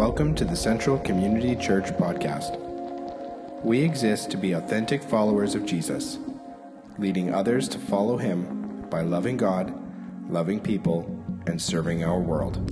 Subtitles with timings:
[0.00, 2.58] Welcome to the Central Community Church podcast.
[3.62, 6.18] We exist to be authentic followers of Jesus,
[6.96, 9.74] leading others to follow him by loving God,
[10.30, 11.04] loving people,
[11.46, 12.66] and serving our world.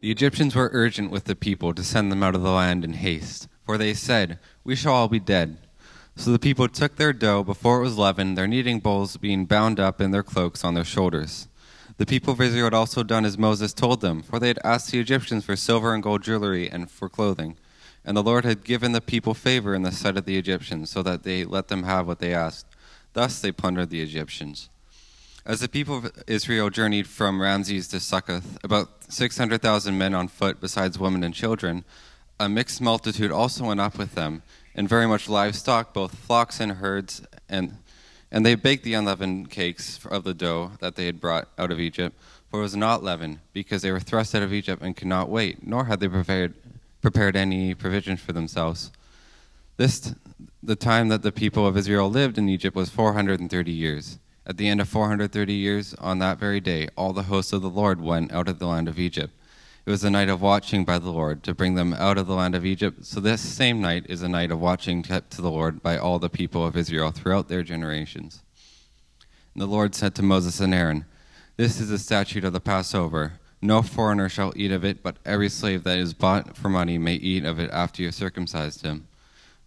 [0.00, 2.94] The Egyptians were urgent with the people to send them out of the land in
[2.94, 5.58] haste, for they said, We shall all be dead.
[6.16, 9.80] So the people took their dough before it was leavened, their kneading bowls being bound
[9.80, 11.48] up in their cloaks on their shoulders.
[11.96, 14.90] The people of Israel had also done as Moses told them, for they had asked
[14.90, 17.56] the Egyptians for silver and gold jewelry and for clothing.
[18.04, 21.02] And the Lord had given the people favor in the sight of the Egyptians, so
[21.02, 22.66] that they let them have what they asked.
[23.12, 24.70] Thus they plundered the Egyptians.
[25.46, 30.60] As the people of Israel journeyed from Ramses to Succoth, about 600,000 men on foot,
[30.60, 31.84] besides women and children,
[32.40, 34.42] a mixed multitude also went up with them
[34.74, 37.78] and very much livestock, both flocks and herds, and
[38.30, 41.78] and they baked the unleavened cakes of the dough that they had brought out of
[41.78, 42.18] Egypt,
[42.50, 45.28] for it was not leavened, because they were thrust out of Egypt and could not
[45.28, 46.54] wait, nor had they prepared
[47.00, 48.90] prepared any provisions for themselves.
[49.76, 50.14] This
[50.62, 54.18] the time that the people of Israel lived in Egypt was 430 years.
[54.46, 57.70] At the end of 430 years, on that very day, all the hosts of the
[57.70, 59.32] Lord went out of the land of Egypt
[59.86, 62.34] it was a night of watching by the Lord to bring them out of the
[62.34, 63.04] land of Egypt.
[63.04, 66.18] So this same night is a night of watching kept to the Lord by all
[66.18, 68.42] the people of Israel throughout their generations.
[69.52, 71.04] And the Lord said to Moses and Aaron,
[71.58, 73.34] This is the statute of the Passover.
[73.60, 77.14] No foreigner shall eat of it, but every slave that is bought for money may
[77.14, 79.06] eat of it after you have circumcised him.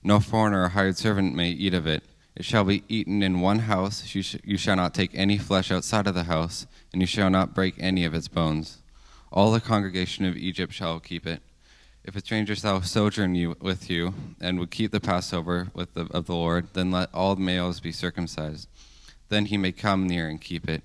[0.03, 2.03] No foreigner or hired servant may eat of it.
[2.35, 4.15] It shall be eaten in one house.
[4.15, 7.29] You, sh- you shall not take any flesh outside of the house, and you shall
[7.29, 8.79] not break any of its bones.
[9.31, 11.41] All the congregation of Egypt shall keep it.
[12.03, 16.07] If a stranger shall sojourn you, with you, and would keep the Passover with the,
[16.11, 18.69] of the Lord, then let all the males be circumcised.
[19.27, 20.83] Then he may come near and keep it.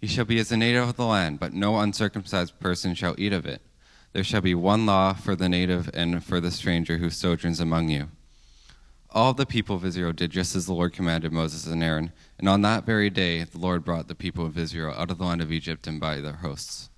[0.00, 3.32] He shall be as a native of the land, but no uncircumcised person shall eat
[3.32, 3.62] of it.
[4.12, 7.90] There shall be one law for the native and for the stranger who sojourns among
[7.90, 8.08] you.
[9.10, 12.48] All the people of Israel did just as the Lord commanded Moses and Aaron, and
[12.48, 15.40] on that very day the Lord brought the people of Israel out of the land
[15.40, 16.90] of Egypt and by their hosts.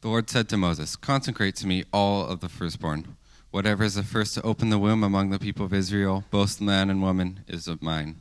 [0.00, 3.16] The Lord said to Moses, Consecrate to me all of the firstborn.
[3.50, 6.88] Whatever is the first to open the womb among the people of Israel, both man
[6.88, 8.16] and woman, is of mine.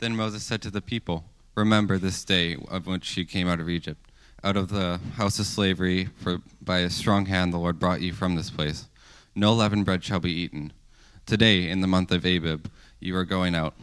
[0.00, 1.24] Then Moses said to the people,
[1.54, 4.10] Remember this day of which you came out of Egypt,
[4.42, 8.12] out of the house of slavery, for by a strong hand the Lord brought you
[8.12, 8.86] from this place.
[9.34, 10.74] No leavened bread shall be eaten.
[11.24, 12.66] Today, in the month of Abib,
[13.00, 13.74] you are going out.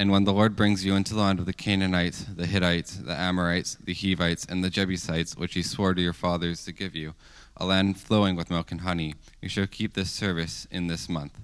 [0.00, 3.12] And when the Lord brings you into the land of the Canaanites, the Hittites, the
[3.12, 7.12] Amorites, the Hivites, and the Jebusites, which he swore to your fathers to give you,
[7.58, 11.38] a land flowing with milk and honey, you shall keep this service in this month.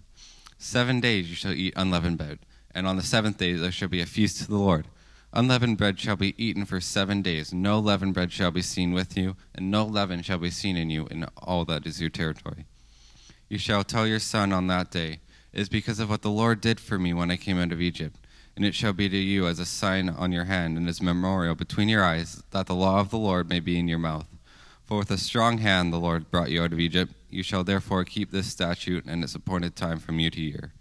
[0.57, 2.39] Seven days you shall eat unleavened bread,
[2.75, 4.87] and on the seventh day there shall be a feast to the Lord.
[5.35, 7.53] Unleavened bread shall be eaten for seven days.
[7.53, 10.89] No leavened bread shall be seen with you, and no leaven shall be seen in
[10.89, 12.65] you in all that is your territory.
[13.51, 15.21] You shall tell your son on that day,
[15.53, 17.83] It is because of what the Lord did for me when I came out of
[17.83, 18.17] Egypt
[18.57, 21.55] and it shall be to you as a sign on your hand and as memorial
[21.55, 24.27] between your eyes, that the law of the Lord may be in your mouth.
[24.87, 27.13] For with a strong hand the Lord brought you out of Egypt.
[27.29, 30.73] You shall therefore keep this statute and its appointed time from year to year.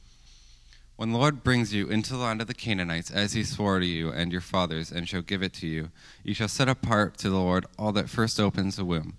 [0.96, 3.85] When the Lord brings you into the land of the Canaanites, as he swore to
[3.85, 5.90] you and your fathers, and shall give it to you,
[6.24, 9.18] you shall set apart to the Lord all that first opens the womb,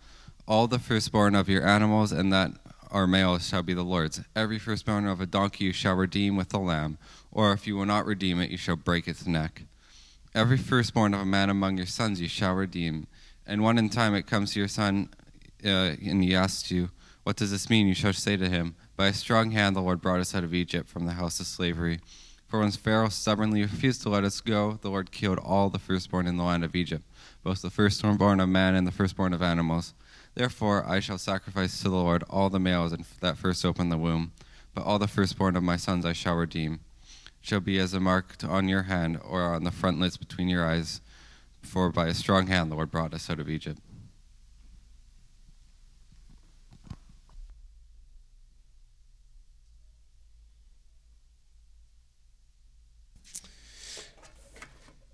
[0.49, 2.53] all the firstborn of your animals, and that
[2.97, 4.23] are males shall be the Lord's.
[4.35, 6.97] Every firstborn of a donkey you shall redeem with a lamb
[7.31, 9.65] or if you will not redeem it, you shall break its neck.
[10.35, 13.07] Every firstborn of a man among your sons you shall redeem.
[13.47, 15.11] And when in time it comes to your son,
[15.63, 16.89] uh, and he asks you,
[17.25, 17.89] What does this mean?
[17.89, 20.55] You shall say to him, By a strong hand the Lord brought us out of
[20.55, 22.01] Egypt from the house of slavery.
[22.49, 26.27] For when Pharaoh stubbornly refused to let us go, the Lord killed all the firstborn
[26.27, 27.05] in the land of Egypt,
[27.43, 29.93] both the firstborn of man and the firstborn of animals.
[30.37, 34.33] Therefore I shall sacrifice to the Lord all the males that first open the womb,
[34.75, 36.81] but all the firstborn of my sons I shall redeem
[37.41, 41.01] shall be as a mark on your hand or on the frontlets between your eyes,
[41.63, 43.81] for by a strong hand the Lord brought us out of Egypt.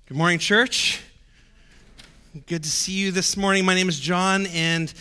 [0.07, 1.01] Good morning, church.
[2.47, 3.67] Good to see you this morning.
[3.67, 4.93] My name is John, and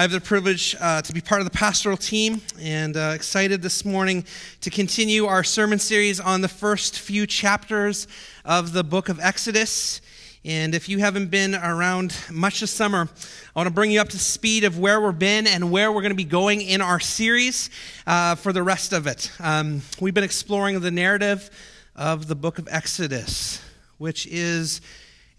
[0.00, 3.60] I have the privilege uh, to be part of the pastoral team and uh, excited
[3.60, 4.24] this morning
[4.62, 8.08] to continue our sermon series on the first few chapters
[8.42, 10.00] of the book of Exodus.
[10.42, 13.10] And if you haven't been around much this summer,
[13.54, 16.00] I want to bring you up to speed of where we've been and where we're
[16.00, 17.68] going to be going in our series
[18.06, 19.30] uh, for the rest of it.
[19.38, 21.50] Um, we've been exploring the narrative
[21.94, 23.62] of the book of Exodus,
[23.98, 24.80] which is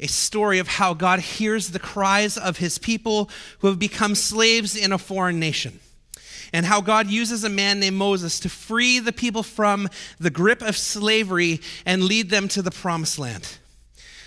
[0.01, 4.75] a story of how God hears the cries of his people who have become slaves
[4.75, 5.79] in a foreign nation.
[6.51, 9.87] And how God uses a man named Moses to free the people from
[10.19, 13.57] the grip of slavery and lead them to the promised land.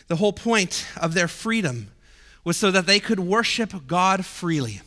[0.06, 1.91] The whole point of their freedom
[2.44, 4.81] was so that they could worship God freely.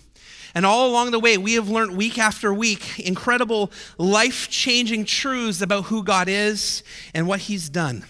[0.56, 5.62] And all along the way, we have learned week after week incredible life changing truths
[5.62, 6.82] about who God is
[7.14, 8.06] and what He's done.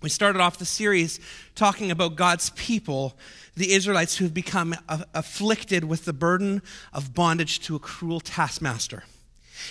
[0.00, 1.18] We started off the series
[1.56, 3.16] talking about God's people,
[3.56, 4.76] the Israelites who have become
[5.12, 6.62] afflicted with the burden
[6.92, 9.02] of bondage to a cruel taskmaster.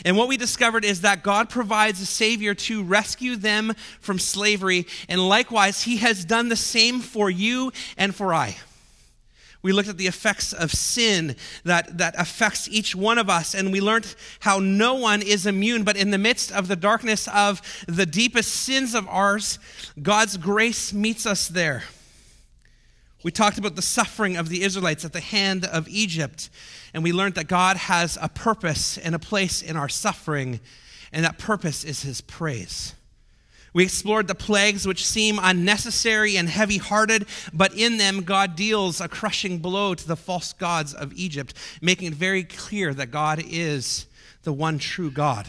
[0.04, 4.86] And what we discovered is that God provides a Savior to rescue them from slavery,
[5.08, 8.58] and likewise, He has done the same for you and for I.
[9.62, 13.72] We looked at the effects of sin that, that affects each one of us, and
[13.72, 17.62] we learned how no one is immune, but in the midst of the darkness of
[17.88, 19.60] the deepest sins of ours,
[20.02, 21.84] God's grace meets us there.
[23.24, 26.50] We talked about the suffering of the Israelites at the hand of Egypt,
[26.94, 30.60] and we learned that God has a purpose and a place in our suffering,
[31.12, 32.94] and that purpose is His praise.
[33.74, 39.00] We explored the plagues which seem unnecessary and heavy hearted, but in them God deals
[39.02, 43.44] a crushing blow to the false gods of Egypt, making it very clear that God
[43.46, 44.08] is
[44.44, 45.48] the one true God.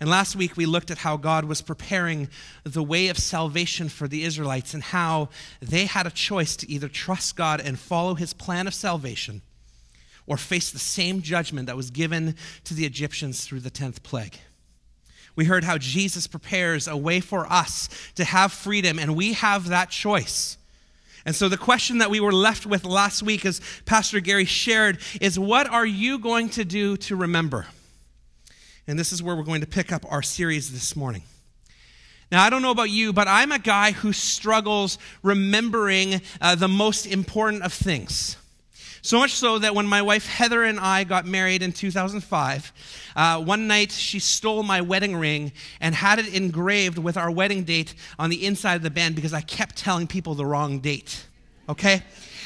[0.00, 2.28] And last week we looked at how God was preparing
[2.62, 5.28] the way of salvation for the Israelites and how
[5.60, 9.42] they had a choice to either trust God and follow his plan of salvation
[10.26, 14.38] or face the same judgment that was given to the Egyptians through the 10th plague.
[15.38, 19.68] We heard how Jesus prepares a way for us to have freedom, and we have
[19.68, 20.58] that choice.
[21.24, 24.98] And so, the question that we were left with last week, as Pastor Gary shared,
[25.20, 27.66] is what are you going to do to remember?
[28.88, 31.22] And this is where we're going to pick up our series this morning.
[32.32, 36.66] Now, I don't know about you, but I'm a guy who struggles remembering uh, the
[36.66, 38.36] most important of things.
[39.02, 42.72] So much so that when my wife Heather and I got married in 2005,
[43.14, 47.64] uh, one night she stole my wedding ring and had it engraved with our wedding
[47.64, 51.26] date on the inside of the band because I kept telling people the wrong date.
[51.68, 52.02] Okay?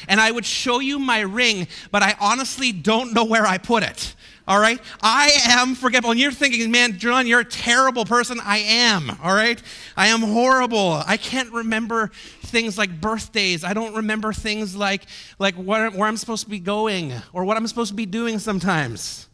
[0.07, 3.83] And I would show you my ring, but I honestly don't know where I put
[3.83, 4.15] it.
[4.45, 4.79] All right?
[5.01, 6.11] I am forgetful.
[6.11, 8.39] And you're thinking, man, John, you're a terrible person.
[8.43, 9.09] I am.
[9.23, 9.61] All right?
[9.95, 11.01] I am horrible.
[11.07, 12.11] I can't remember
[12.53, 13.65] things like birthdays.
[13.65, 15.01] I don't remember things like,
[15.39, 18.39] like where, where I'm supposed to be going or what I'm supposed to be doing
[18.39, 19.27] sometimes.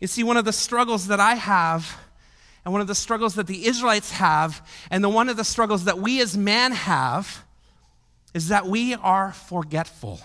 [0.00, 1.98] You see, one of the struggles that I have,
[2.64, 5.84] and one of the struggles that the Israelites have, and the one of the struggles
[5.84, 7.44] that we as man have,
[8.32, 10.20] is that we are forgetful.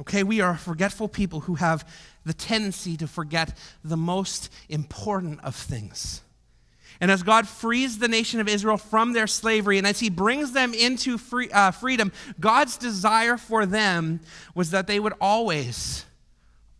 [0.00, 1.88] Okay, we are forgetful people who have
[2.24, 6.22] the tendency to forget the most important of things.
[7.02, 10.52] And as God frees the nation of Israel from their slavery, and as He brings
[10.52, 14.20] them into free, uh, freedom, God's desire for them
[14.54, 16.06] was that they would always,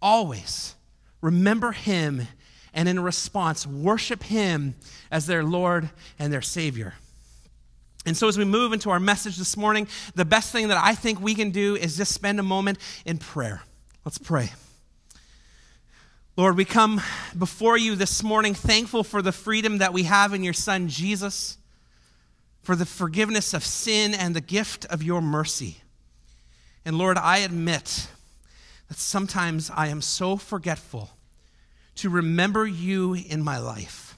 [0.00, 0.76] always
[1.20, 2.28] remember Him
[2.72, 4.76] and in response, worship Him
[5.10, 5.90] as their Lord
[6.20, 6.94] and their Savior.
[8.06, 10.94] And so, as we move into our message this morning, the best thing that I
[10.94, 13.62] think we can do is just spend a moment in prayer.
[14.04, 14.52] Let's pray.
[16.34, 17.02] Lord, we come
[17.38, 21.58] before you this morning thankful for the freedom that we have in your Son, Jesus,
[22.62, 25.76] for the forgiveness of sin and the gift of your mercy.
[26.86, 28.08] And Lord, I admit
[28.88, 31.10] that sometimes I am so forgetful
[31.96, 34.12] to remember you in my life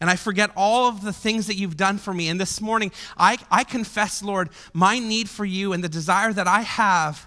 [0.00, 2.28] and I forget all of the things that you've done for me.
[2.28, 6.48] And this morning, I, I confess, Lord, my need for you and the desire that
[6.48, 7.26] I have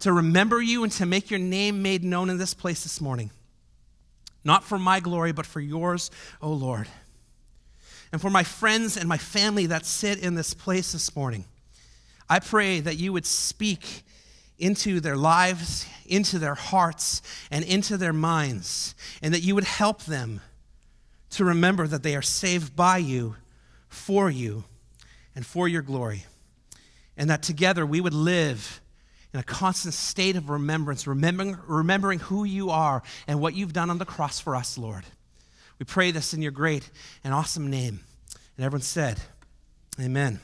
[0.00, 3.30] to remember you and to make your name made known in this place this morning.
[4.44, 6.10] Not for my glory, but for yours,
[6.42, 6.86] O Lord.
[8.12, 11.44] And for my friends and my family that sit in this place this morning,
[12.28, 14.04] I pray that you would speak
[14.58, 20.04] into their lives, into their hearts, and into their minds, and that you would help
[20.04, 20.40] them
[21.30, 23.34] to remember that they are saved by you,
[23.88, 24.64] for you,
[25.34, 26.24] and for your glory.
[27.16, 28.80] And that together we would live
[29.34, 33.90] in a constant state of remembrance, remembering, remembering who you are and what you've done
[33.90, 35.04] on the cross for us, Lord.
[35.80, 36.88] We pray this in your great
[37.24, 37.98] and awesome name.
[38.56, 39.18] And everyone said,
[40.00, 40.38] Amen.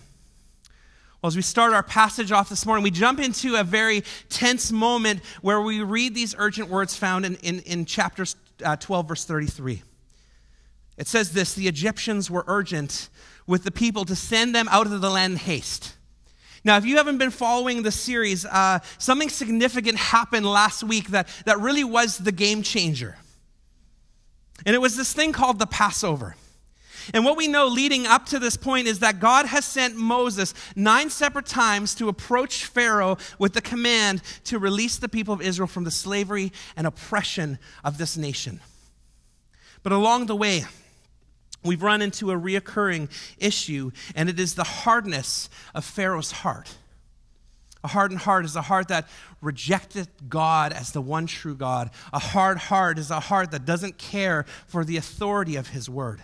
[1.23, 4.73] Well, as we start our passage off this morning, we jump into a very tense
[4.73, 8.25] moment where we read these urgent words found in, in, in chapter
[8.64, 9.82] uh, 12, verse 33.
[10.97, 13.09] It says this the Egyptians were urgent
[13.47, 15.94] with the people to send them out of the land in haste.
[16.62, 21.29] Now, if you haven't been following the series, uh, something significant happened last week that,
[21.47, 23.17] that really was the game changer.
[24.67, 26.37] And it was this thing called the Passover.
[27.14, 30.55] And what we know leading up to this point is that God has sent Moses
[30.76, 35.67] nine separate times to approach Pharaoh with the command to release the people of Israel
[35.67, 38.61] from the slavery and oppression of this nation.
[39.83, 40.64] But along the way,
[41.64, 46.76] we've run into a reoccurring issue, and it is the hardness of Pharaoh's heart.
[47.83, 49.09] A hardened heart is a heart that
[49.40, 51.90] rejected God as the one true God.
[52.12, 56.21] A hard heart is a heart that doesn't care for the authority of his word.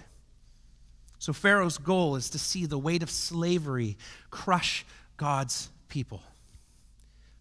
[1.18, 3.96] So Pharaoh's goal is to see the weight of slavery
[4.30, 4.84] crush
[5.16, 6.22] God's people.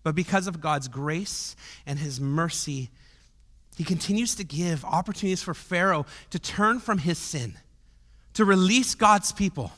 [0.02, 2.90] But because of God's grace and his mercy,
[3.76, 7.56] he continues to give opportunities for Pharaoh to turn from his sin,
[8.36, 9.72] to release God's people.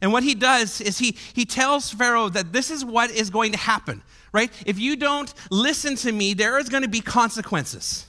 [0.00, 3.52] And what he does is he, he tells Pharaoh that this is what is going
[3.52, 4.02] to happen,
[4.32, 4.50] right?
[4.64, 8.06] If you don't listen to me, there is going to be consequences.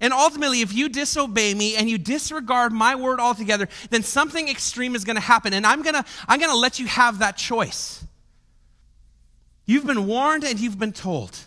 [0.00, 4.94] And ultimately, if you disobey me and you disregard my word altogether, then something extreme
[4.94, 5.52] is going to happen.
[5.52, 8.02] And I'm going to I'm going to let you have that choice.
[9.66, 11.38] You've been warned and you've been told.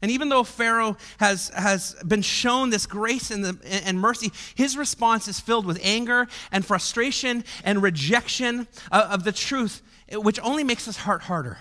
[0.00, 4.76] And even though Pharaoh has, has been shown this grace and, the, and mercy, his
[4.76, 10.62] response is filled with anger and frustration and rejection of, of the truth, which only
[10.62, 11.58] makes his heart harder.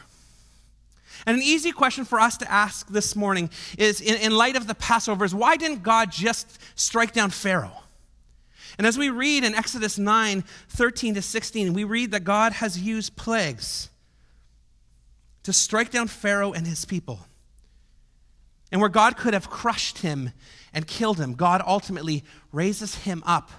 [1.26, 4.68] And an easy question for us to ask this morning is in, in light of
[4.68, 7.84] the Passover, is why didn't God just strike down Pharaoh?
[8.78, 12.80] And as we read in Exodus 9 13 to 16, we read that God has
[12.80, 13.90] used plagues
[15.42, 17.27] to strike down Pharaoh and his people.
[18.72, 20.32] And where God could have crushed him
[20.74, 23.52] and killed him, God ultimately raises him up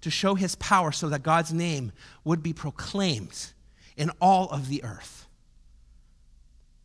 [0.00, 1.92] to show his power so that God's name
[2.24, 3.52] would be proclaimed
[3.96, 5.26] in all of the earth.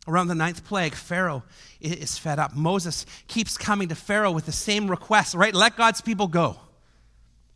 [0.08, 1.44] Around the ninth plague, Pharaoh
[1.80, 2.56] is fed up.
[2.56, 5.54] Moses keeps coming to Pharaoh with the same request, right?
[5.54, 6.56] Let God's people go.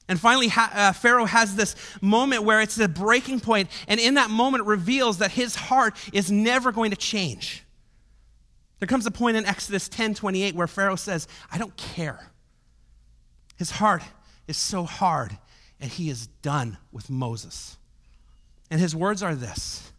[0.08, 4.30] And finally, uh, Pharaoh has this moment where it's the breaking point, and in that
[4.30, 7.64] moment, reveals that his heart is never going to change.
[8.78, 12.30] There comes a point in Exodus 10 28 where Pharaoh says, I don't care.
[13.56, 14.02] His heart
[14.46, 15.36] is so hard,
[15.80, 17.78] and he is done with Moses.
[18.70, 19.92] And his words are this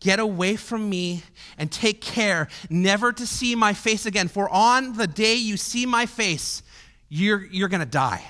[0.00, 1.22] Get away from me
[1.58, 5.86] and take care never to see my face again, for on the day you see
[5.86, 6.62] my face,
[7.08, 8.22] you're, you're going to die.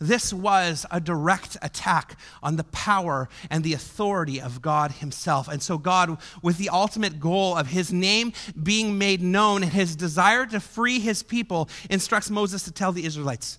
[0.00, 5.46] This was a direct attack on the power and the authority of God Himself.
[5.48, 9.94] And so, God, with the ultimate goal of His name being made known and His
[9.94, 13.58] desire to free His people, instructs Moses to tell the Israelites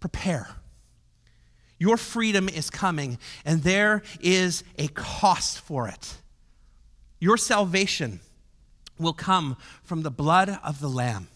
[0.00, 0.48] prepare.
[1.78, 6.18] Your freedom is coming, and there is a cost for it.
[7.20, 8.20] Your salvation
[8.98, 11.28] will come from the blood of the Lamb.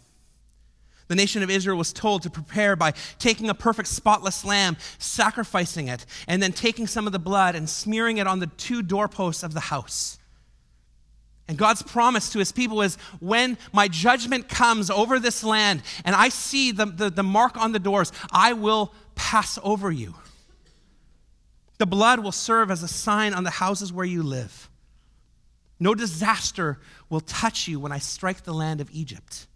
[1.08, 5.88] The nation of Israel was told to prepare by taking a perfect spotless lamb, sacrificing
[5.88, 9.42] it, and then taking some of the blood and smearing it on the two doorposts
[9.42, 10.18] of the house.
[11.48, 16.14] And God's promise to his people is when my judgment comes over this land and
[16.14, 20.14] I see the, the, the, mark on the doors, I will pass over you.
[21.78, 24.68] The blood will serve as a sign on the houses where you live.
[25.80, 29.46] No disaster will touch you when I strike the land of Egypt.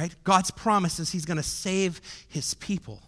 [0.00, 0.14] Right?
[0.24, 3.02] God's promise is He's going to save His people.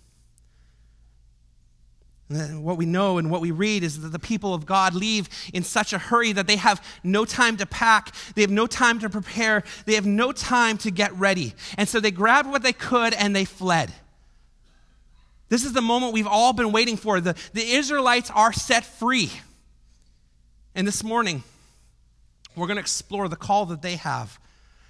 [2.29, 5.31] And what we know and what we read is that the people of God leave
[5.55, 8.99] in such a hurry that they have no time to pack, they have no time
[8.99, 11.55] to prepare, they have no time to get ready.
[11.79, 13.91] And so they grabbed what they could and they fled.
[15.49, 17.23] This is the moment we've all been waiting for.
[17.23, 19.33] The, the Israelites are set free.
[20.75, 21.43] And this morning,
[22.55, 24.39] we're going to explore the call that they have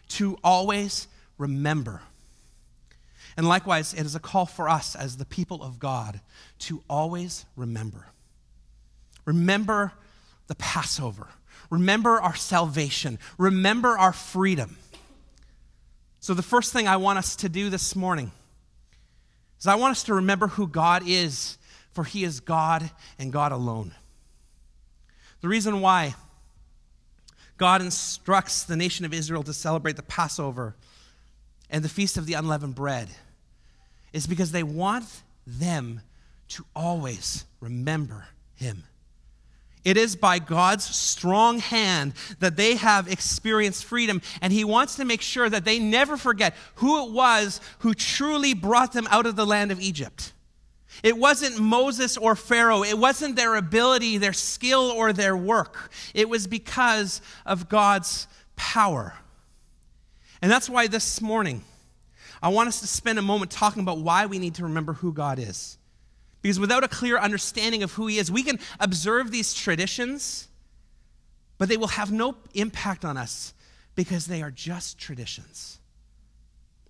[0.08, 1.06] to always
[1.42, 2.00] remember.
[3.36, 6.20] And likewise, it is a call for us as the people of God
[6.60, 8.06] to always remember.
[9.24, 9.92] Remember
[10.46, 11.26] the Passover.
[11.68, 13.18] Remember our salvation.
[13.38, 14.76] Remember our freedom.
[16.20, 18.30] So, the first thing I want us to do this morning
[19.58, 21.58] is I want us to remember who God is,
[21.92, 23.92] for He is God and God alone.
[25.40, 26.14] The reason why
[27.56, 30.76] God instructs the nation of Israel to celebrate the Passover
[31.72, 33.08] and the Feast of the Unleavened Bread
[34.12, 35.06] is because they want
[35.46, 36.02] them
[36.48, 38.84] to always remember Him.
[39.84, 45.04] It is by God's strong hand that they have experienced freedom, and He wants to
[45.04, 49.34] make sure that they never forget who it was who truly brought them out of
[49.34, 50.34] the land of Egypt.
[51.02, 52.84] It wasn't Moses or Pharaoh.
[52.84, 55.90] It wasn't their ability, their skill, or their work.
[56.14, 59.14] It was because of God's power.
[60.42, 61.62] And that's why this morning,
[62.42, 65.12] I want us to spend a moment talking about why we need to remember who
[65.12, 65.78] God is.
[66.42, 70.48] Because without a clear understanding of who He is, we can observe these traditions,
[71.56, 73.54] but they will have no impact on us
[73.94, 75.78] because they are just traditions.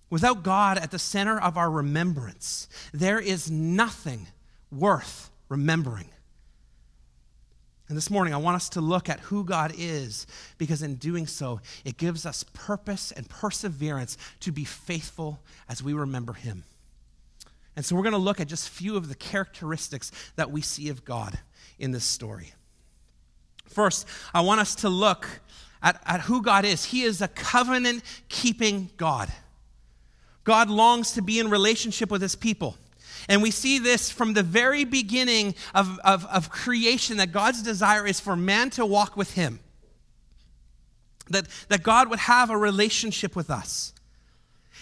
[0.09, 4.27] Without God at the center of our remembrance, there is nothing
[4.71, 6.09] worth remembering.
[7.93, 10.25] And this morning, I want us to look at who God is
[10.57, 15.93] because in doing so, it gives us purpose and perseverance to be faithful as we
[15.93, 16.63] remember Him.
[17.75, 20.59] And so, we're going to look at just a few of the characteristics that we
[20.59, 21.37] see of God
[21.77, 22.53] in this story.
[23.67, 25.27] First, I want us to look
[25.83, 26.85] at, at who God is.
[26.85, 29.31] He is a covenant keeping God.
[30.45, 32.75] God longs to be in relationship with His people.
[33.29, 38.05] And we see this from the very beginning of, of, of, creation that God's desire
[38.05, 39.59] is for man to walk with Him.
[41.29, 43.93] That, that God would have a relationship with us.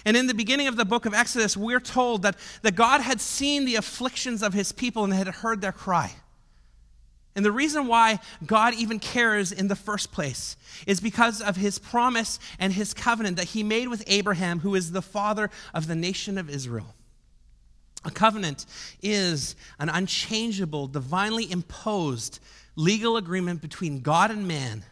[0.05, 3.21] And in the beginning of the book of Exodus, we're told that, that God had
[3.21, 6.13] seen the afflictions of His people and had heard their cry.
[7.35, 11.79] And the reason why God even cares in the first place is because of his
[11.79, 15.95] promise and his covenant that he made with Abraham, who is the father of the
[15.95, 16.93] nation of Israel.
[18.03, 18.65] A covenant
[19.01, 22.39] is an unchangeable, divinely imposed
[22.75, 24.83] legal agreement between God and man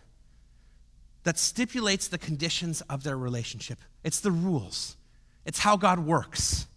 [1.23, 3.79] that stipulates the conditions of their relationship.
[4.03, 4.95] It's the rules,
[5.45, 6.67] it's how God works.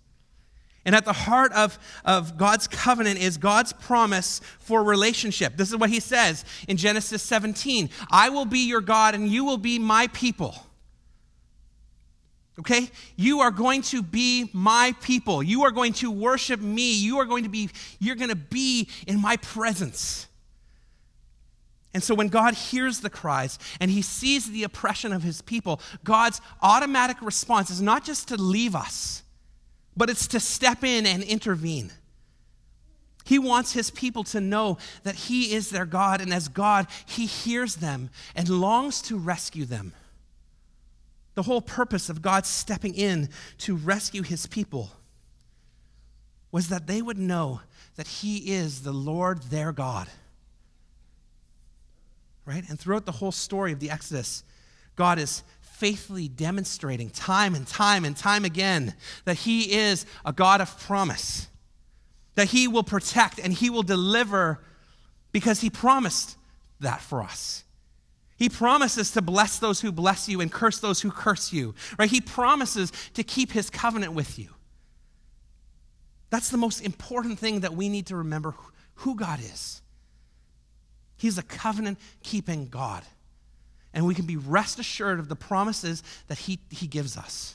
[0.85, 5.57] And at the heart of, of God's covenant is God's promise for relationship.
[5.57, 9.45] This is what he says in Genesis 17 I will be your God, and you
[9.45, 10.67] will be my people.
[12.59, 12.91] Okay?
[13.17, 15.43] You are going to be my people.
[15.43, 16.95] You are going to worship me.
[16.95, 20.29] You are going to be, you're going to be in my presence.
[21.95, 25.81] And so when God hears the cries and he sees the oppression of his people,
[26.05, 29.23] God's automatic response is not just to leave us,
[29.97, 31.93] but it's to step in and intervene.
[33.25, 37.27] He wants his people to know that he is their God, and as God, he
[37.27, 39.93] hears them and longs to rescue them.
[41.35, 44.91] The whole purpose of God stepping in to rescue his people
[46.51, 47.63] was that they would know
[47.97, 50.09] that he is the Lord their God.
[52.45, 52.65] Right?
[52.69, 54.45] And throughout the whole story of the Exodus,
[54.97, 60.61] God is faithfully demonstrating time and time and time again that he is a God
[60.61, 61.49] of promise,
[62.35, 64.61] that he will protect and he will deliver
[65.33, 66.37] because he promised
[66.81, 67.65] that for us.
[68.43, 72.11] He promises to bless those who bless you and curse those who curse you, right?
[72.11, 74.49] He promises to keep his covenant with you.
[76.29, 78.57] That's the most important thing that we need to remember
[78.97, 79.81] who God is.
[81.17, 83.05] He's a covenant keeping God.
[83.95, 87.55] And we can be rest assured of the promises that he, he gives us.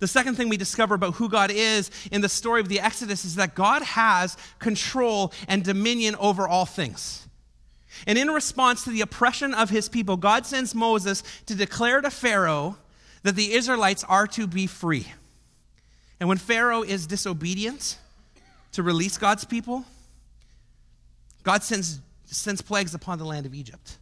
[0.00, 3.24] The second thing we discover about who God is in the story of the Exodus
[3.24, 7.25] is that God has control and dominion over all things.
[8.06, 12.10] And in response to the oppression of his people, God sends Moses to declare to
[12.10, 12.76] Pharaoh
[13.22, 15.06] that the Israelites are to be free.
[16.20, 17.98] And when Pharaoh is disobedient
[18.72, 19.84] to release God's people,
[21.42, 23.98] God sends, sends plagues upon the land of Egypt.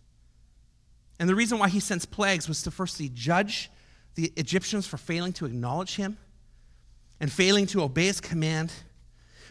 [1.19, 3.71] And the reason why he sends plagues was to firstly judge
[4.15, 6.17] the Egyptians for failing to acknowledge him
[7.21, 8.73] and failing to obey his command.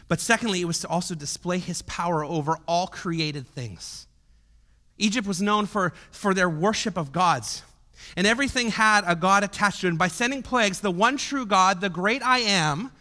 [0.08, 4.06] But secondly, it was to also display his power over all created things.
[4.98, 7.62] Egypt was known for, for their worship of gods.
[8.16, 9.90] And everything had a God attached to it.
[9.90, 12.92] And by sending plagues, the one true God, the great I am,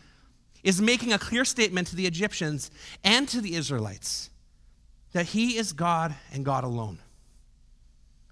[0.63, 2.71] is making a clear statement to the Egyptians
[3.03, 4.29] and to the Israelites
[5.11, 6.99] that he is God and God alone.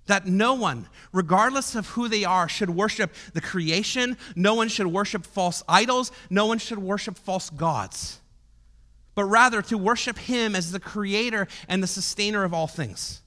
[0.07, 4.17] That no one, regardless of who they are, should worship the creation.
[4.35, 6.11] No one should worship false idols.
[6.29, 8.19] No one should worship false gods.
[9.13, 13.20] But rather to worship him as the creator and the sustainer of all things.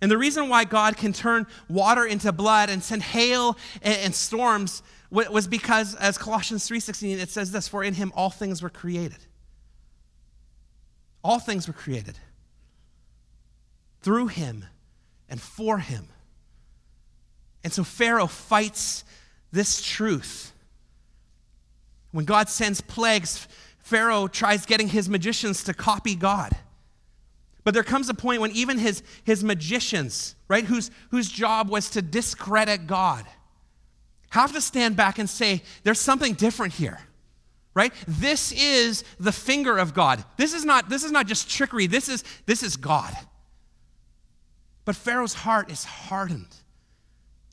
[0.00, 4.82] And the reason why God can turn water into blood and send hail and, storms
[5.10, 9.18] was because as Colossians 3:16 it says this for in him all things were created.
[11.22, 12.18] All things were created.
[14.02, 14.64] Through him
[15.28, 16.08] and for him.
[17.62, 19.04] And so Pharaoh fights
[19.52, 20.52] this truth.
[22.12, 23.46] When God sends plagues,
[23.78, 26.56] Pharaoh tries getting his magicians to copy God.
[27.64, 31.90] But there comes a point when even his, his magicians, right, whose, whose job was
[31.90, 33.26] to discredit God,
[34.30, 37.00] have to stand back and say, there's something different here.
[37.72, 37.92] Right?
[38.08, 40.24] This is the finger of God.
[40.36, 41.86] This is not, this is not just trickery.
[41.86, 43.14] This is, this is God.
[44.84, 46.54] But Pharaoh's heart is hardened.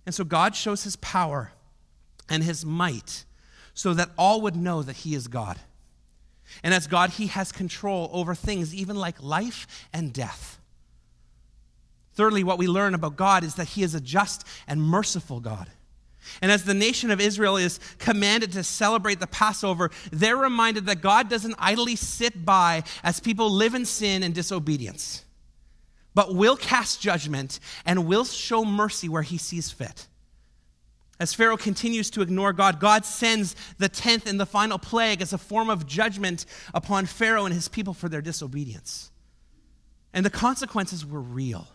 [0.05, 1.51] And so God shows his power
[2.29, 3.25] and his might
[3.73, 5.59] so that all would know that he is God.
[6.63, 10.59] And as God, he has control over things even like life and death.
[12.13, 15.67] Thirdly, what we learn about God is that he is a just and merciful God.
[16.41, 21.01] And as the nation of Israel is commanded to celebrate the Passover, they're reminded that
[21.01, 25.23] God doesn't idly sit by as people live in sin and disobedience,
[26.13, 30.07] but will cast judgment and will show mercy where he sees fit.
[31.19, 35.33] As Pharaoh continues to ignore God, God sends the tenth and the final plague as
[35.33, 39.11] a form of judgment upon Pharaoh and his people for their disobedience.
[40.13, 41.67] And the consequences were real,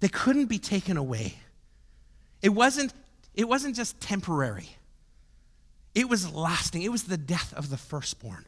[0.00, 1.34] they couldn't be taken away.
[2.40, 2.92] It wasn't,
[3.34, 4.68] it wasn't just temporary,
[5.94, 6.82] it was lasting.
[6.82, 8.44] It was the death of the firstborn.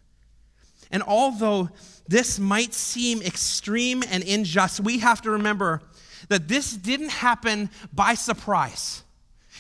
[0.93, 1.71] And although
[2.07, 5.83] this might seem extreme and unjust, we have to remember
[6.29, 9.03] that this didn't happen by surprise.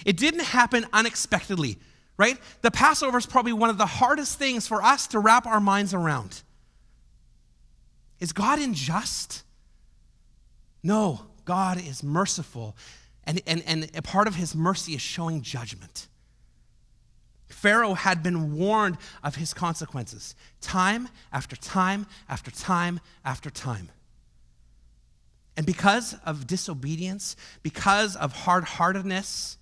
[0.05, 1.79] It didn't happen unexpectedly,
[2.17, 2.39] right?
[2.63, 5.95] The Passover is probably one of the hardest things for us to wrap our minds
[5.95, 6.43] around.
[8.19, 9.45] Is God unjust?
[10.83, 12.77] No, God is merciful.
[13.25, 16.09] And, and, and a part of his mercy is showing judgment.
[17.49, 23.91] Pharaoh had been warned of his consequences time after time after time after time.
[25.57, 29.59] And because of disobedience, because of hard heartedness,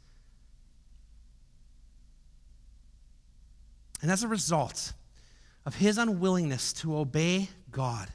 [4.00, 4.92] And as a result
[5.66, 8.08] of his unwillingness to obey God,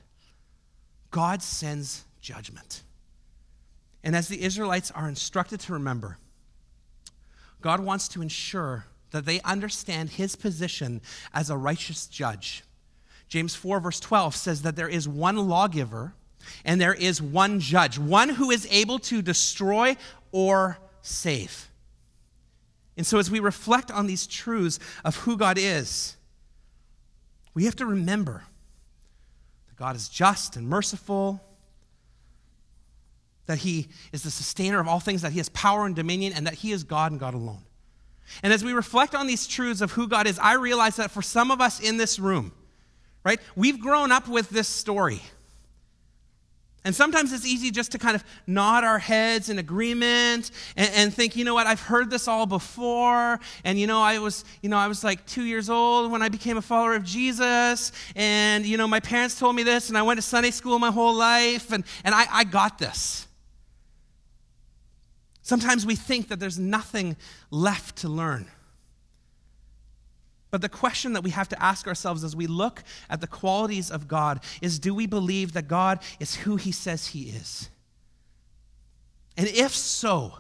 [1.12, 2.84] God sends judgment.
[4.04, 6.17] And as the Israelites are instructed to remember,
[7.62, 11.02] God wants to ensure that they understand his position
[11.34, 12.63] as a righteous judge.
[13.30, 16.13] James 4, verse 12 says that there is one lawgiver
[16.65, 19.96] and there is one judge, one who is able to destroy
[20.32, 21.69] or save.
[22.95, 26.15] And so, as we reflect on these truths of who God is,
[27.53, 28.43] we have to remember
[29.67, 31.41] that God is just and merciful,
[33.47, 36.45] that He is the sustainer of all things, that He has power and dominion, and
[36.45, 37.63] that He is God and God alone.
[38.41, 41.21] And as we reflect on these truths of who God is, I realize that for
[41.21, 42.53] some of us in this room,
[43.23, 45.21] right, we've grown up with this story.
[46.86, 51.13] And sometimes it's easy just to kind of nod our heads in agreement and, and,
[51.13, 53.39] think, you know what, I've heard this all before.
[53.63, 56.28] And you know, I was, you know, I was like two years old when I
[56.28, 57.93] became a follower of Jesus.
[58.15, 60.91] And, you know, my parents told me this, and I went to Sunday school my
[60.91, 63.28] whole life, and, and I, I got this.
[65.41, 67.15] Sometimes we think that there's nothing
[67.50, 68.48] left to learn.
[70.54, 73.89] But the question that we have to ask ourselves as we look at the qualities
[73.89, 77.72] of God is do we believe that God is who he says he is?
[79.36, 80.36] And if so,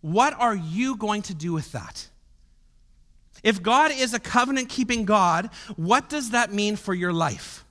[0.00, 2.08] what are you going to do with that?
[3.42, 7.62] If God is a covenant keeping God, what does that mean for your life?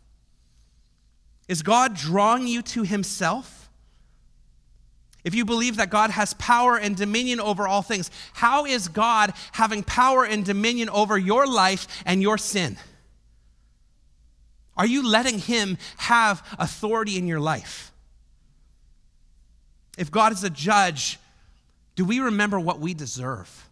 [1.48, 3.63] Is God drawing you to himself?
[5.24, 9.34] If you believe that God has power and dominion over all things, how is God
[9.54, 12.78] having power and dominion over your life and your sin?
[14.76, 17.92] Are you letting Him have authority in your life?
[19.98, 21.20] If God is a judge,
[21.96, 23.70] do we remember what we deserve?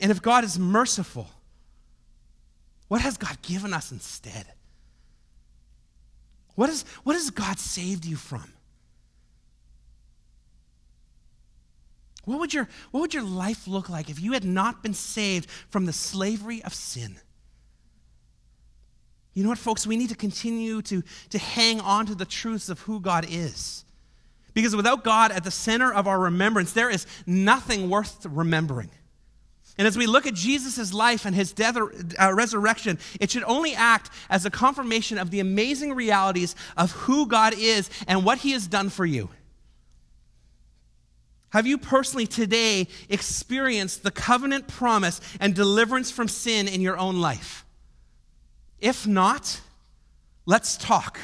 [0.00, 1.28] And if God is merciful,
[2.88, 4.46] what has God given us instead?
[6.54, 8.52] What, is, what has God saved you from?
[12.26, 15.48] What would, your, what would your life look like if you had not been saved
[15.70, 17.16] from the slavery of sin?
[19.32, 19.86] You know what, folks?
[19.86, 23.84] We need to continue to, to hang on to the truths of who God is.
[24.54, 28.90] Because without God at the center of our remembrance, there is nothing worth remembering.
[29.78, 33.74] And as we look at Jesus' life and his death uh, resurrection, it should only
[33.74, 38.50] act as a confirmation of the amazing realities of who God is and what he
[38.50, 39.28] has done for you.
[41.56, 47.18] Have you personally today experienced the covenant promise and deliverance from sin in your own
[47.18, 47.64] life?
[48.78, 49.62] If not,
[50.44, 51.18] let's talk.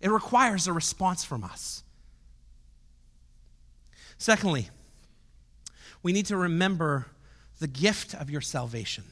[0.00, 1.82] It requires a response from us.
[4.16, 4.70] Secondly,
[6.02, 7.08] we need to remember
[7.58, 9.04] the gift of your salvation.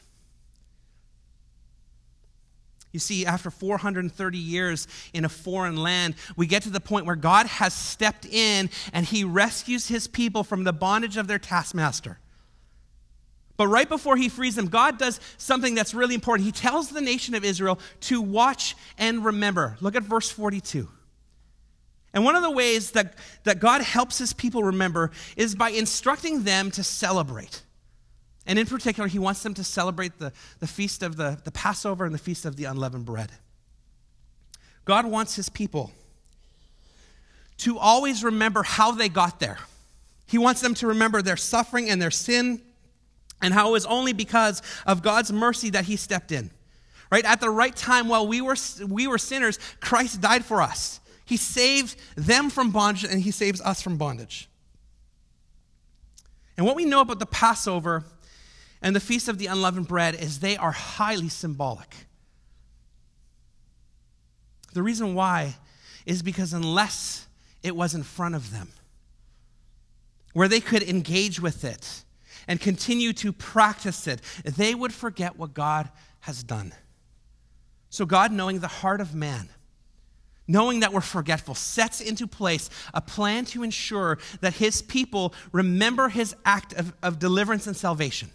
[2.97, 7.15] You see, after 430 years in a foreign land, we get to the point where
[7.15, 12.19] God has stepped in and he rescues his people from the bondage of their taskmaster.
[13.59, 16.47] But right before he frees them, God does something that's really important.
[16.47, 19.77] He tells the nation of Israel to watch and remember.
[19.83, 20.89] Look at verse 42.
[22.15, 26.45] And one of the ways that, that God helps his people remember is by instructing
[26.45, 27.61] them to celebrate.
[28.47, 32.05] And in particular, he wants them to celebrate the, the feast of the, the Passover
[32.05, 33.33] and the feast of the unleavened bread.
[34.85, 35.91] God wants his people
[37.59, 39.59] to always remember how they got there.
[40.27, 42.61] He wants them to remember their suffering and their sin
[43.43, 46.51] and how it was only because of God's mercy that he stepped in.
[47.11, 47.25] Right?
[47.25, 48.57] At the right time while we were
[48.87, 51.01] we were sinners, Christ died for us.
[51.25, 54.49] He saved them from bondage and he saves us from bondage.
[56.57, 58.05] And what we know about the Passover
[58.87, 61.92] and the Feast of the Unleavened Bread is they are highly symbolic.
[64.75, 65.57] The reason why
[66.07, 67.27] is because unless
[67.64, 68.68] it was in front of them,
[70.35, 72.05] where they could engage with it
[72.46, 76.72] and continue to practice it, they would forget what God has done.
[77.90, 79.49] So, God, knowing the heart of man,
[80.46, 86.09] knowing that we're forgetful, sets into place a plan to ensure that his people remember
[86.09, 88.31] his act of, of deliverance and salvation.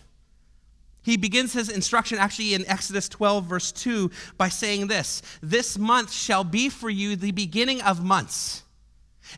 [1.03, 6.11] He begins his instruction actually in Exodus 12, verse 2, by saying this This month
[6.11, 8.63] shall be for you the beginning of months.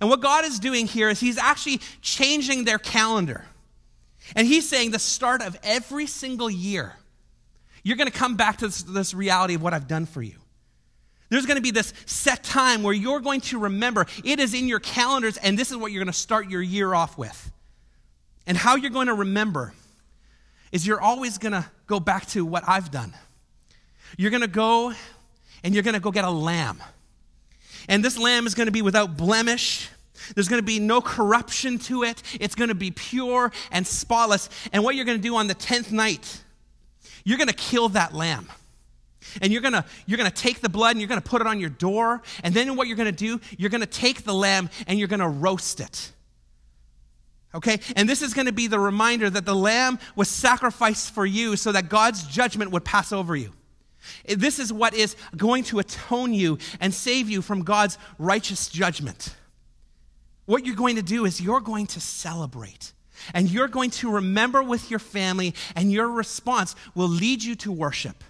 [0.02, 3.46] And what God is doing here is he's actually changing their calendar.
[4.36, 6.94] And he's saying the start of every single year,
[7.84, 10.36] you're going to come back to this, this reality of what I've done for you.
[11.30, 14.06] There's going to be this set time where you're going to remember.
[14.24, 16.94] It is in your calendars, and this is what you're going to start your year
[16.94, 17.52] off with.
[18.46, 19.74] And how you're going to remember
[20.74, 23.14] is you're always going to go back to what I've done.
[24.18, 24.92] You're going to go
[25.64, 26.82] and you're going to go get a lamb.
[27.88, 29.90] And this lamb is going to be without blemish.
[30.34, 32.22] There's going to be no corruption to it.
[32.40, 34.50] It's going to be pure and spotless.
[34.74, 36.42] And what you're going to do on the 10th night,
[37.24, 38.50] you're going to kill that lamb.
[39.42, 41.40] And you're going to you're going to take the blood and you're going to put
[41.40, 42.22] it on your door.
[42.44, 45.08] And then what you're going to do, you're going to take the lamb and you're
[45.08, 46.13] going to roast it.
[47.56, 47.80] Okay?
[47.96, 51.56] And this is going to be the reminder that the lamb was sacrificed for you
[51.56, 53.54] so that God's judgment would pass over you.
[54.26, 59.36] This is what is going to atone you and save you from God's righteous judgment.
[60.46, 62.92] What you're going to do is you're going to celebrate
[63.34, 67.72] and you're going to remember with your family, and your response will lead you to
[67.72, 68.24] worship.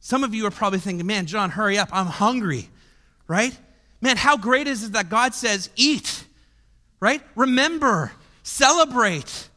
[0.00, 1.88] Some of you are probably thinking, man, John, hurry up.
[1.92, 2.70] I'm hungry,
[3.26, 3.56] right?
[4.00, 6.24] Man, how great is it that God says, eat?
[7.04, 7.20] Right?
[7.36, 8.10] Remember,
[8.42, 9.50] celebrate.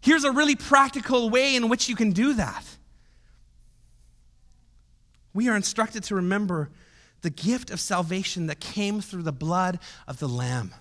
[0.00, 2.64] Here's a really practical way in which you can do that.
[5.32, 6.70] We are instructed to remember
[7.22, 10.74] the gift of salvation that came through the blood of the Lamb.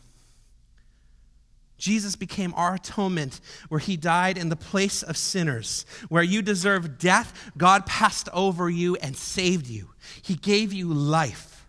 [1.77, 5.85] Jesus became our atonement where he died in the place of sinners.
[6.09, 9.89] Where you deserve death, God passed over you and saved you.
[10.23, 11.67] He gave you life.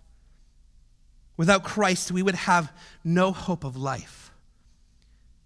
[1.36, 2.72] Without Christ, we would have
[3.04, 4.17] no hope of life.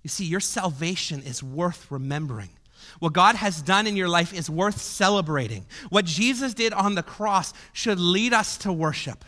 [0.02, 2.50] You see, your salvation is worth remembering.
[2.98, 5.66] What God has done in your life is worth celebrating.
[5.90, 9.24] What Jesus did on the cross should lead us to worship.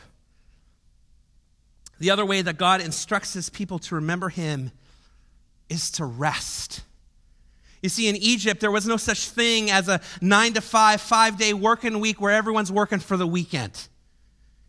[1.98, 4.72] The other way that God instructs his people to remember him
[5.68, 6.82] is to rest.
[7.82, 11.38] You see, in Egypt, there was no such thing as a nine to five, five
[11.38, 13.88] day working week where everyone's working for the weekend.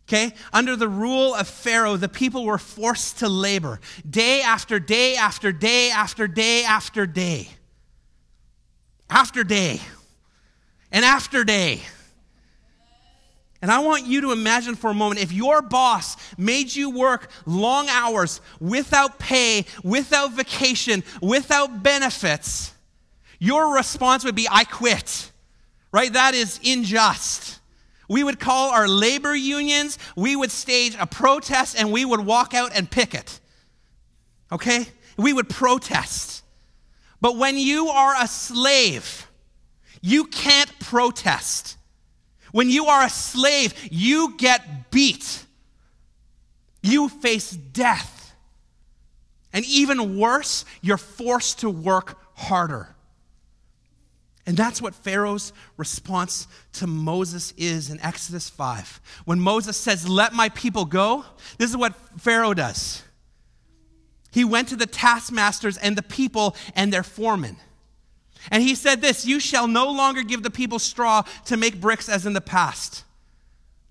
[0.08, 0.32] Okay?
[0.52, 5.50] Under the rule of Pharaoh, the people were forced to labor day after day after
[5.50, 7.48] day after day after day.
[9.10, 9.80] After day.
[10.92, 11.80] And after day.
[13.60, 17.28] And I want you to imagine for a moment if your boss made you work
[17.44, 22.72] long hours without pay, without vacation, without benefits,
[23.40, 25.32] your response would be, I quit.
[25.90, 26.12] Right?
[26.12, 27.58] That is unjust.
[28.08, 32.54] We would call our labor unions, we would stage a protest, and we would walk
[32.54, 33.40] out and picket.
[34.52, 34.86] Okay?
[35.16, 36.44] We would protest.
[37.20, 39.26] But when you are a slave,
[40.00, 41.76] you can't protest.
[42.52, 45.44] When you are a slave, you get beat.
[46.82, 48.34] You face death.
[49.52, 52.95] And even worse, you're forced to work harder.
[54.46, 59.00] And that's what Pharaoh's response to Moses is in Exodus 5.
[59.24, 61.24] When Moses says, Let my people go,
[61.58, 63.02] this is what Pharaoh does.
[64.30, 67.56] He went to the taskmasters and the people and their foremen.
[68.50, 72.08] And he said this You shall no longer give the people straw to make bricks
[72.08, 73.02] as in the past.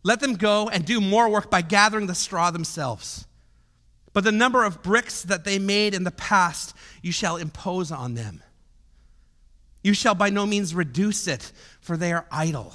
[0.03, 3.25] Let them go and do more work by gathering the straw themselves.
[4.13, 8.13] But the number of bricks that they made in the past, you shall impose on
[8.13, 8.41] them.
[9.85, 12.73] You shall by no means reduce it, for they are idle.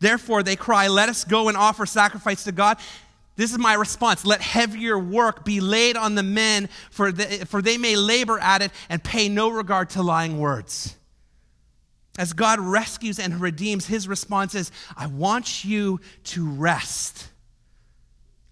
[0.00, 2.78] Therefore, they cry, Let us go and offer sacrifice to God.
[3.36, 4.24] This is my response.
[4.24, 8.62] Let heavier work be laid on the men, for, the, for they may labor at
[8.62, 10.96] it and pay no regard to lying words.
[12.16, 17.28] As God rescues and redeems, his response is I want you to rest.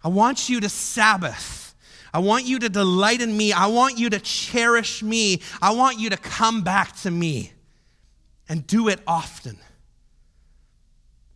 [0.04, 1.65] I want you to Sabbath.
[2.16, 3.52] I want you to delight in me.
[3.52, 5.42] I want you to cherish me.
[5.60, 7.52] I want you to come back to me
[8.48, 9.58] and do it often.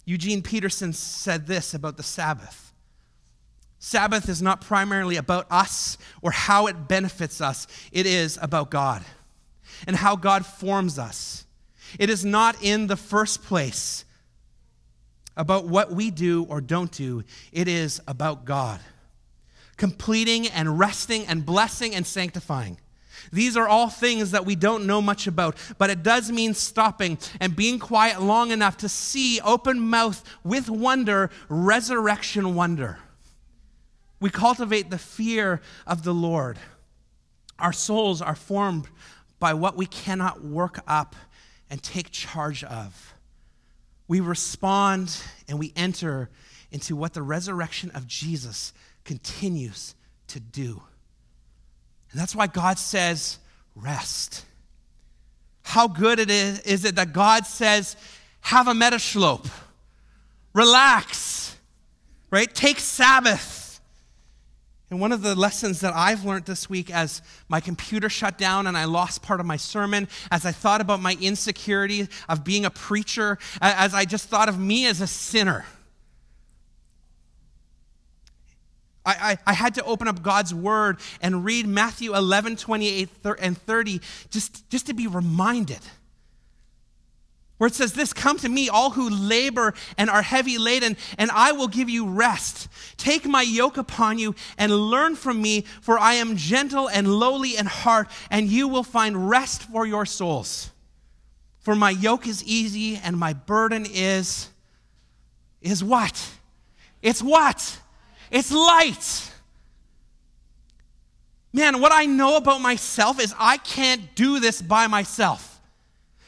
[0.06, 2.72] Eugene Peterson said this about the Sabbath
[3.78, 9.04] Sabbath is not primarily about us or how it benefits us, it is about God
[9.86, 11.44] and how God forms us.
[11.98, 14.06] It is not in the first place
[15.36, 18.80] about what we do or don't do, it is about God.
[19.80, 22.76] Completing and resting and blessing and sanctifying.
[23.32, 27.16] These are all things that we don't know much about, but it does mean stopping
[27.40, 32.98] and being quiet long enough to see open mouth with wonder, resurrection wonder.
[34.20, 36.58] We cultivate the fear of the Lord.
[37.58, 38.86] Our souls are formed
[39.38, 41.16] by what we cannot work up
[41.70, 43.14] and take charge of.
[44.08, 45.16] We respond
[45.48, 46.28] and we enter
[46.70, 48.74] into what the resurrection of Jesus
[49.10, 49.96] continues
[50.28, 50.80] to do.
[52.12, 53.40] And that's why God says,
[53.74, 54.44] rest.
[55.62, 57.96] How good it is, is it that God says,
[58.40, 59.50] have a metashlope,
[60.52, 61.56] relax,
[62.30, 62.54] right?
[62.54, 63.80] Take Sabbath.
[64.90, 68.68] And one of the lessons that I've learned this week as my computer shut down
[68.68, 72.64] and I lost part of my sermon, as I thought about my insecurity of being
[72.64, 75.64] a preacher, as I just thought of me as a sinner
[79.04, 83.08] I, I, I, had to open up God's word and read Matthew 11, 28,
[83.38, 85.80] and 30 just, just to be reminded.
[87.60, 91.30] Where it says, This come to me, all who labor and are heavy laden, and
[91.30, 92.68] I will give you rest.
[92.96, 97.58] Take my yoke upon you and learn from me, for I am gentle and lowly
[97.58, 100.70] in heart, and you will find rest for your souls.
[101.58, 104.48] For my yoke is easy and my burden is,
[105.60, 106.30] is what?
[107.02, 107.78] It's what?
[108.30, 109.32] It's light.
[111.52, 115.60] Man, what I know about myself is I can't do this by myself.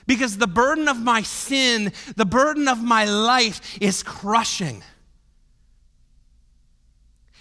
[0.07, 4.83] Because the burden of my sin, the burden of my life is crushing.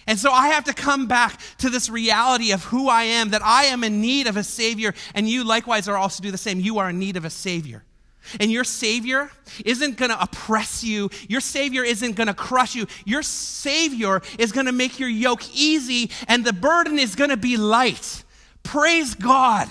[0.06, 3.42] And so I have to come back to this reality of who I am, that
[3.42, 6.60] I am in need of a Savior, and you likewise are also do the same.
[6.60, 7.84] You are in need of a Savior.
[8.40, 9.30] And your Savior
[9.64, 11.10] isn't going to oppress you.
[11.28, 12.86] Your Savior isn't going to crush you.
[13.04, 17.36] Your Savior is going to make your yoke easy and the burden is going to
[17.36, 18.24] be light.
[18.62, 19.68] Praise God.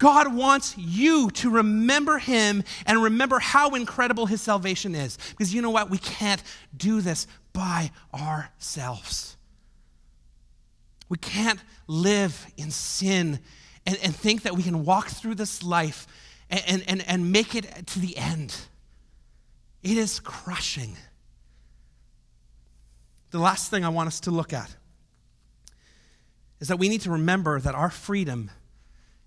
[0.00, 5.18] God wants you to remember Him and remember how incredible His salvation is.
[5.30, 5.90] Because you know what?
[5.90, 6.42] We can't
[6.74, 9.36] do this by ourselves.
[11.10, 13.40] We can't live in sin
[13.86, 16.06] and, and think that we can walk through this life
[16.50, 18.54] and, and, and make it to the end.
[19.82, 20.96] It is crushing.
[23.30, 24.74] The last thing I want us to look at
[26.58, 28.50] is that we need to remember that our freedom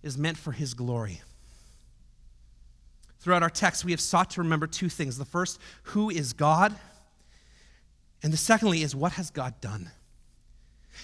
[0.04, 1.22] is meant for His glory.
[3.20, 5.18] Throughout our text, we have sought to remember two things.
[5.18, 6.76] The first, who is God?
[8.22, 9.92] And the secondly is, what has God done?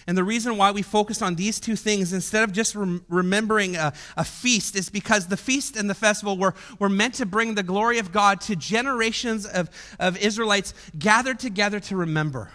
[0.09, 3.75] And the reason why we focus on these two things instead of just rem- remembering
[3.75, 7.53] a, a, feast is because the feast and the festival were, were meant to bring
[7.53, 9.69] the glory of God to generations of,
[9.99, 12.49] of Israelites gathered together to remember.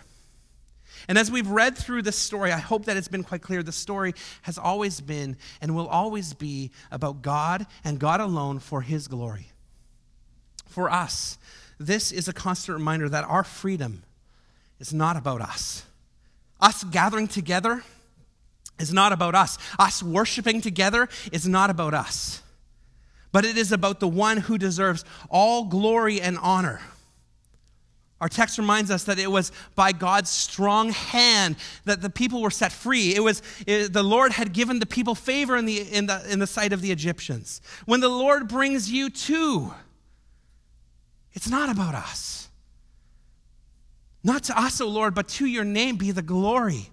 [1.06, 3.70] And as we've read through this story, I hope that it's been quite clear the
[3.70, 9.06] story has always been and will always be about God and God alone for His
[9.06, 9.46] glory.
[10.66, 11.38] For us,
[11.78, 14.02] this is a constant reminder that our freedom
[14.80, 15.84] is not about us.
[16.64, 17.84] Us gathering together
[18.78, 19.58] is not about us.
[19.78, 22.40] Us worshiping together is not about us.
[23.32, 26.80] But it is about the one who deserves all glory and honor.
[28.18, 32.50] Our text reminds us that it was by God's strong hand that the people were
[32.50, 33.14] set free.
[33.14, 36.38] It was it, the Lord had given the people favor in the, in, the, in
[36.38, 37.60] the sight of the Egyptians.
[37.84, 39.74] When the Lord brings you to,
[41.34, 42.48] it's not about us.
[44.24, 46.88] Not to us, O Lord, but to your name be the glory.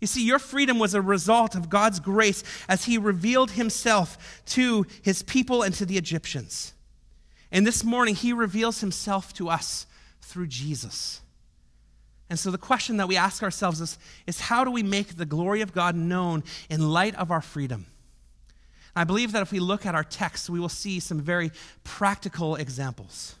[0.00, 4.86] You see, your freedom was a result of God's grace as he revealed himself to
[5.02, 6.72] his people and to the Egyptians.
[7.52, 9.86] And this morning, he reveals himself to us
[10.20, 11.20] through Jesus.
[12.28, 15.26] And so the question that we ask ourselves is, is how do we make the
[15.26, 17.86] glory of God known in light of our freedom?
[18.96, 21.52] I believe that if we look at our text, we will see some very
[21.84, 23.36] practical examples.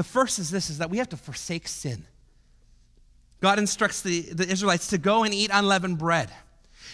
[0.00, 2.06] The first is this is that we have to forsake sin.
[3.42, 6.30] God instructs the, the Israelites to go and eat unleavened bread.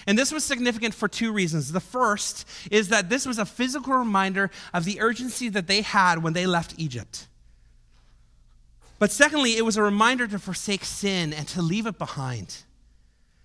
[0.09, 1.71] And this was significant for two reasons.
[1.71, 6.21] The first is that this was a physical reminder of the urgency that they had
[6.21, 7.29] when they left Egypt.
[8.99, 12.65] But secondly, it was a reminder to forsake sin and to leave it behind.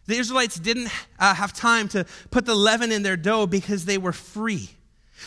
[0.08, 0.90] The Israelites didn't
[1.20, 4.72] uh, have time to put the leaven in their dough because they were free.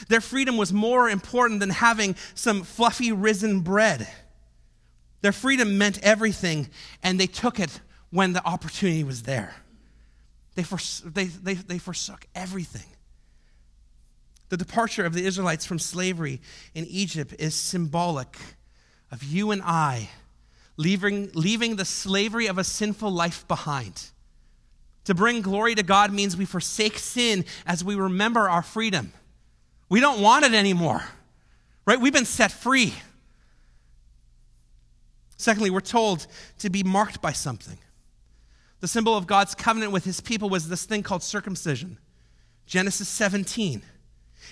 [0.09, 4.09] Their freedom was more important than having some fluffy risen bread.
[5.25, 6.68] Their freedom meant everything,
[7.03, 9.57] and they took it when the opportunity was there.
[10.55, 10.64] They,
[11.07, 12.85] they, they, they forsook everything.
[14.51, 16.43] The departure of the Israelites from slavery
[16.75, 18.37] in Egypt is symbolic
[19.11, 20.11] of you and I
[20.77, 24.11] leaving, leaving the slavery of a sinful life behind.
[25.05, 29.14] To bring glory to God means we forsake sin as we remember our freedom.
[29.89, 31.03] We don't want it anymore,
[31.87, 31.99] right?
[31.99, 32.93] We've been set free.
[35.45, 36.26] Secondly, we're told
[36.57, 37.76] to be marked by something.
[38.80, 41.99] The symbol of God's covenant with his people was this thing called circumcision.
[42.64, 43.82] Genesis 17.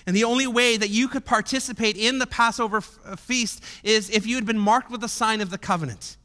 [0.07, 4.11] And the only way that you could participate in the Passover f- uh, feast is
[4.11, 6.19] if you had been marked with the sign of the covenant.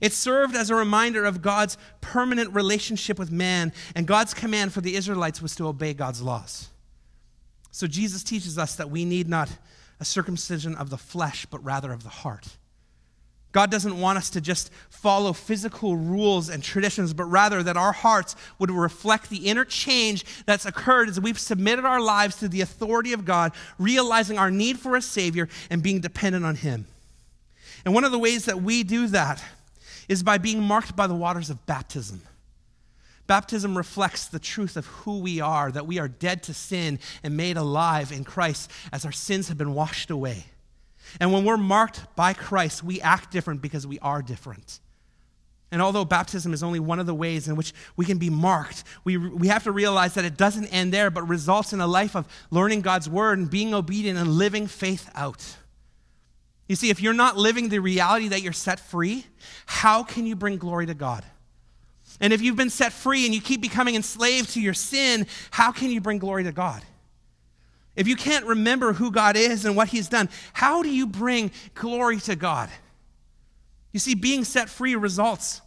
[0.00, 4.80] It served as a reminder of God's permanent relationship with man, and God's command for
[4.80, 6.68] the Israelites was to obey God's laws.
[7.72, 9.50] So Jesus teaches us that we need not
[9.98, 12.58] a circumcision of the flesh, but rather of the heart.
[13.54, 17.92] God doesn't want us to just follow physical rules and traditions, but rather that our
[17.92, 22.62] hearts would reflect the inner change that's occurred as we've submitted our lives to the
[22.62, 26.88] authority of God, realizing our need for a Savior and being dependent on Him.
[27.84, 29.40] And one of the ways that we do that
[30.08, 32.22] is by being marked by the waters of baptism.
[33.28, 37.36] Baptism reflects the truth of who we are, that we are dead to sin and
[37.36, 40.46] made alive in Christ as our sins have been washed away.
[41.20, 44.80] And when we're marked by Christ, we act different because we are different.
[45.70, 48.84] And although baptism is only one of the ways in which we can be marked,
[49.02, 52.14] we, we have to realize that it doesn't end there, but results in a life
[52.14, 55.56] of learning God's word and being obedient and living faith out.
[56.68, 59.26] You see, if you're not living the reality that you're set free,
[59.66, 61.24] how can you bring glory to God?
[62.20, 65.72] And if you've been set free and you keep becoming enslaved to your sin, how
[65.72, 66.82] can you bring glory to God?
[67.96, 71.50] If you can't remember who God is and what He's done, how do you bring
[71.74, 72.68] glory to God?
[73.92, 75.60] You see, being set free results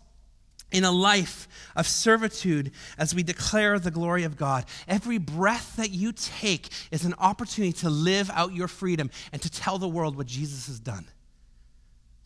[0.72, 1.48] in a life
[1.78, 4.66] of servitude as we declare the glory of God.
[4.88, 9.50] Every breath that you take is an opportunity to live out your freedom and to
[9.50, 11.06] tell the world what Jesus has done.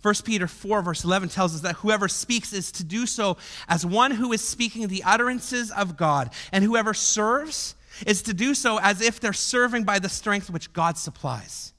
[0.01, 3.37] 1 Peter 4, verse 11 tells us that whoever speaks is to do so
[3.69, 7.75] as one who is speaking the utterances of God, and whoever serves
[8.05, 11.73] is to do so as if they're serving by the strength which God supplies.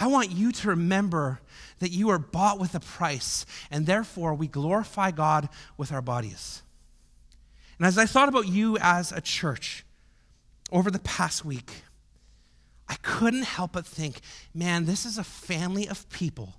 [0.00, 1.40] I want you to remember
[1.80, 6.62] that you are bought with a price, and therefore we glorify God with our bodies.
[7.78, 9.84] And as I thought about you as a church
[10.70, 11.82] over the past week,
[12.88, 14.20] I couldn't help but think,
[14.54, 16.54] man, this is a family of people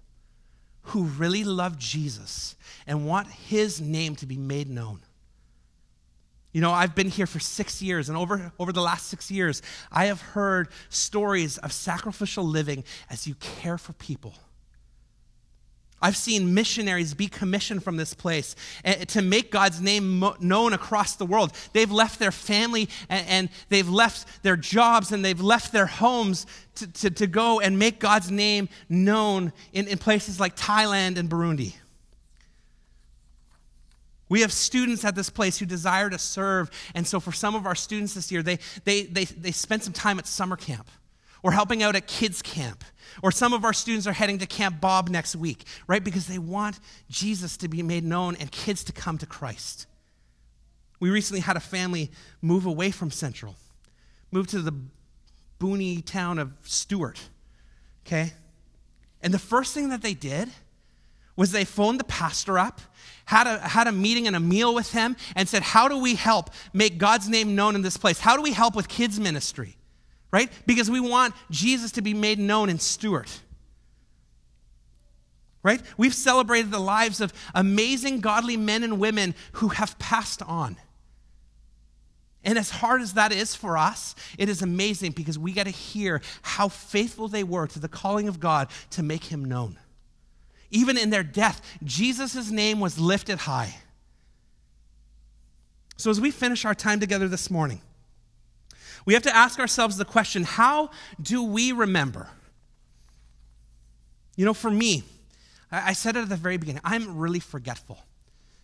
[0.83, 2.55] who really love Jesus
[2.85, 5.01] and want his name to be made known.
[6.51, 9.61] You know, I've been here for six years, and over, over the last six years,
[9.91, 14.33] I have heard stories of sacrificial living as you care for people.
[16.01, 21.15] I've seen missionaries be commissioned from this place eh, to make God's name known across
[21.15, 21.51] the world.
[21.73, 26.45] They've left their family and, they've left their jobs and they've left their homes
[26.75, 31.29] to, to, to go and make God's name known in, in places like Thailand and
[31.29, 31.73] Burundi.
[34.29, 36.69] We have students at this place who desire to serve.
[36.93, 39.93] And so, for some of our students this year, they, they, they, they spent some
[39.93, 40.87] time at summer camp
[41.41, 42.83] or helping out at kids' camp.
[43.23, 46.03] Or some of our students are heading to Camp Bob next week, right?
[46.03, 49.87] Because they want Jesus to be made known and kids to come to Christ.
[50.99, 52.11] We recently had a family
[52.41, 53.55] move away from Central,
[54.31, 54.73] move to the
[55.59, 57.19] boony town of Stewart,
[58.05, 58.33] okay?
[59.21, 60.49] And the first thing that they did
[61.39, 62.81] was they phoned the pastor up
[63.29, 66.15] had a, had a meeting and a meal with him and said, How do we
[66.15, 68.19] help make God's name known in this place?
[68.19, 69.77] How do we help with kids' ministry?
[70.31, 70.51] Right?
[70.65, 73.41] Because we want Jesus to be made known in Stewart.
[75.61, 75.79] Right?
[75.95, 80.77] We've celebrated the lives of amazing godly men and women who have passed on.
[82.43, 85.71] And as hard as that is for us, it is amazing because we get to
[85.71, 89.77] hear how faithful they were to the calling of God to make him known.
[90.71, 93.75] Even in their death, Jesus' name was lifted high.
[95.97, 97.81] So, as we finish our time together this morning,
[99.05, 100.91] we have to ask ourselves the question how
[101.21, 102.29] do we remember?
[104.35, 105.03] You know, for me,
[105.71, 107.99] I said it at the very beginning, I'm really forgetful.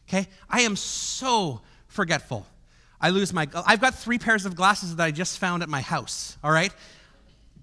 [0.07, 0.27] Okay?
[0.49, 2.45] I am so forgetful.
[3.01, 5.81] I lose my, I've got three pairs of glasses that I just found at my
[5.81, 6.73] house, all right?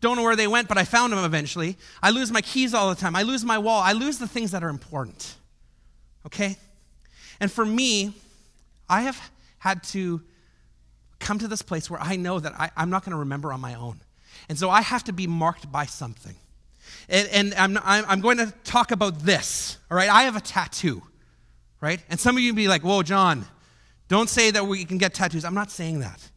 [0.03, 1.79] Don't know where they went, but I found them eventually.
[2.03, 3.15] I lose my keys all the time.
[3.15, 3.81] I lose my wall.
[3.81, 5.37] I lose the things that are important,
[6.27, 6.57] okay?
[7.41, 8.13] And for me,
[8.89, 10.21] I have had to
[11.21, 13.61] come to this place where I know that I, am not going to remember on
[13.61, 14.01] my own.
[14.49, 16.35] And so I have to be marked by something.
[17.09, 20.11] And, and I'm, I'm going to talk about this, all right?
[20.11, 21.01] I have a tattoo,
[21.81, 22.01] right?
[22.11, 23.47] And some of you be like, whoa, John,
[24.09, 25.45] don't say that we can get tattoos.
[25.45, 26.29] I'm not saying that.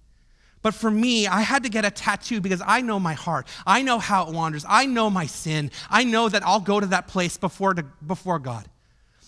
[0.65, 3.47] But for me, I had to get a tattoo because I know my heart.
[3.67, 4.65] I know how it wanders.
[4.67, 5.69] I know my sin.
[5.91, 8.67] I know that I'll go to that place before, to, before God.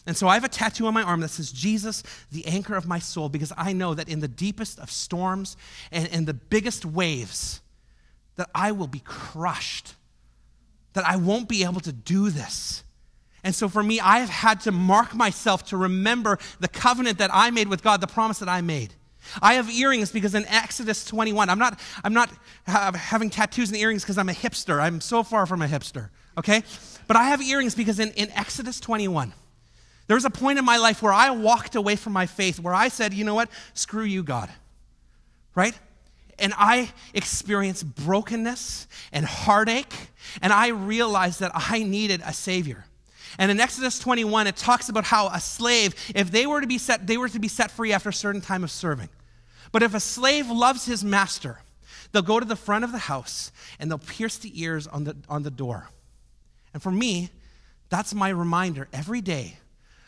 [0.07, 2.88] And so I have a tattoo on my arm that says, Jesus, the anchor of
[2.88, 5.57] my soul, because I know that in the deepest of storms
[5.91, 7.61] and, and the biggest waves,
[8.38, 9.93] that I will be crushed,
[10.93, 12.83] that I won't be able to do this.
[13.43, 17.29] And so for me, I have had to mark myself to remember the covenant that
[17.31, 18.95] I made with God, the promise that I made.
[19.41, 22.30] I have earrings because in Exodus 21, I'm not, I'm not
[22.65, 24.80] having tattoos and earrings because I'm a hipster.
[24.80, 26.63] I'm so far from a hipster, okay?
[27.07, 29.34] But I have earrings because in, in Exodus 21,
[30.07, 32.73] there was a point in my life where I walked away from my faith, where
[32.73, 33.49] I said, you know what?
[33.73, 34.49] Screw you, God.
[35.53, 35.78] Right?
[36.39, 39.93] And I experienced brokenness and heartache,
[40.41, 42.86] and I realized that I needed a Savior.
[43.38, 46.78] And in Exodus 21, it talks about how a slave, if they were to be
[46.78, 49.09] set, they were to be set free after a certain time of serving.
[49.72, 51.59] But if a slave loves his master,
[52.11, 55.15] they'll go to the front of the house and they'll pierce the ears on the,
[55.30, 55.89] on the door.
[56.74, 57.30] And for me,
[57.89, 59.57] that's my reminder every day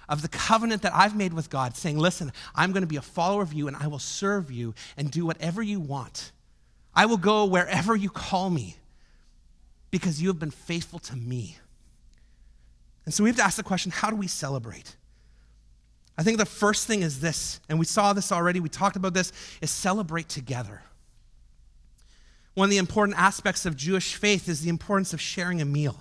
[0.08, 3.02] of the covenant that I've made with God, saying, Listen, I'm going to be a
[3.02, 6.32] follower of you and I will serve you and do whatever you want.
[6.94, 8.78] I will go wherever you call me
[9.92, 11.58] because you have been faithful to me.
[13.06, 14.96] And so we have to ask the question how do we celebrate?
[16.20, 19.14] I think the first thing is this, and we saw this already, we talked about
[19.14, 20.82] this, is celebrate together.
[22.56, 25.98] One of the important aspects of Jewish faith is the importance of sharing a meal.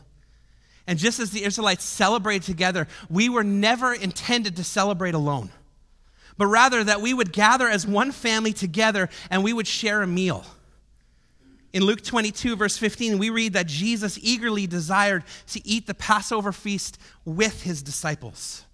[0.88, 5.50] And just as the Israelites celebrated together, we were never intended to celebrate alone,
[6.36, 10.06] but rather that we would gather as one family together and we would share a
[10.08, 10.44] meal.
[11.72, 16.50] In Luke 22, verse 15, we read that Jesus eagerly desired to eat the Passover
[16.50, 18.64] feast with his disciples.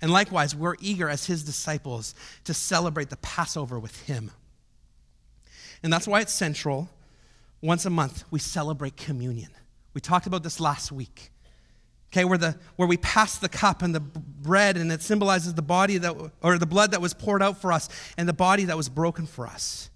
[0.00, 4.30] And likewise, we're eager as his disciples to celebrate the Passover with him.
[5.82, 6.88] And that's why it's central.
[7.60, 9.50] Once a month, we celebrate communion.
[9.94, 11.32] We talked about this last week.
[12.12, 15.62] Okay, where, the, where we pass the cup and the bread, and it symbolizes the
[15.62, 18.76] body that, or the blood that was poured out for us and the body that
[18.76, 19.90] was broken for us.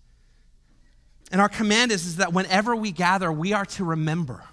[1.31, 4.45] And our command is, is that whenever we gather, we are to remember.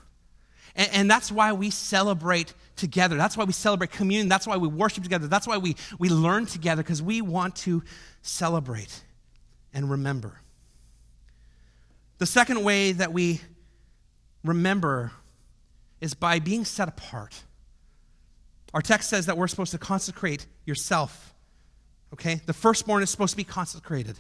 [0.80, 3.18] And, and that's why we celebrate together.
[3.18, 4.30] That's why we celebrate communion.
[4.30, 5.28] That's why we worship together.
[5.28, 7.84] That's why we, we learn together, because we want to
[8.22, 9.04] celebrate
[9.74, 10.40] and remember.
[12.18, 13.42] The second way that we
[14.44, 15.12] remember
[16.00, 17.44] is by being set apart.
[18.74, 21.34] Our text says that we're supposed to consecrate yourself.
[22.14, 22.36] Okay?
[22.46, 24.18] The firstborn is supposed to be consecrated,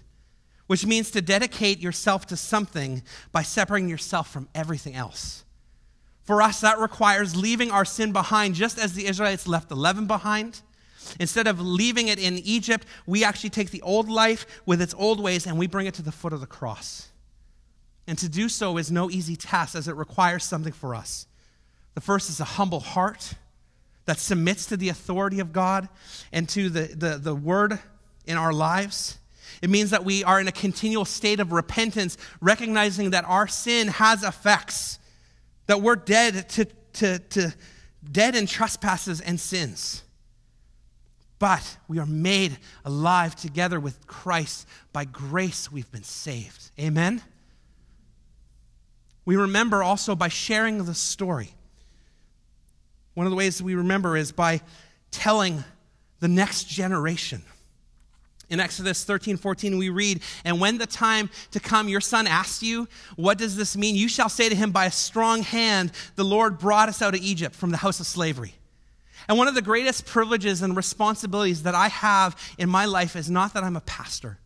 [0.67, 3.01] which means to dedicate yourself to something
[3.31, 5.45] by separating yourself from everything else.
[6.29, 10.05] For us, that requires leaving our sin behind, just as the Israelites left the leaven
[10.05, 10.61] behind.
[11.19, 15.19] Instead of leaving it in Egypt, we actually take the old life with its old
[15.19, 17.07] ways and we bring it to the foot of the cross.
[18.05, 21.25] And to do so is no easy task as it requires something for us.
[21.95, 23.33] The first is a humble heart
[24.05, 25.89] that submits to the authority of God
[26.31, 27.79] and to the, the, the word
[28.27, 29.17] in our lives.
[29.63, 33.87] It means that we are in a continual state of repentance, recognizing that our sin
[33.87, 34.99] has effects,
[35.69, 37.53] that we're dead to, to, to
[38.11, 40.01] dead in trespasses and sins.
[41.37, 44.67] But we are made alive together with Christ.
[44.93, 46.71] By grace, we've been saved.
[46.79, 47.21] Amen?
[49.25, 51.51] We remember also by sharing the story.
[53.13, 54.61] One of the ways we remember is by
[55.11, 55.63] telling
[56.19, 57.43] the next generation.
[58.49, 62.63] In Exodus 13, 14, we read, And when the time to come your son asks
[62.63, 63.95] you, What does this mean?
[63.95, 67.21] You shall say to him, By a strong hand, the Lord brought us out of
[67.21, 68.55] Egypt from the house of slavery.
[69.27, 73.29] And one of the greatest privileges and responsibilities that I have in my life is
[73.29, 74.39] not that I'm a pastor.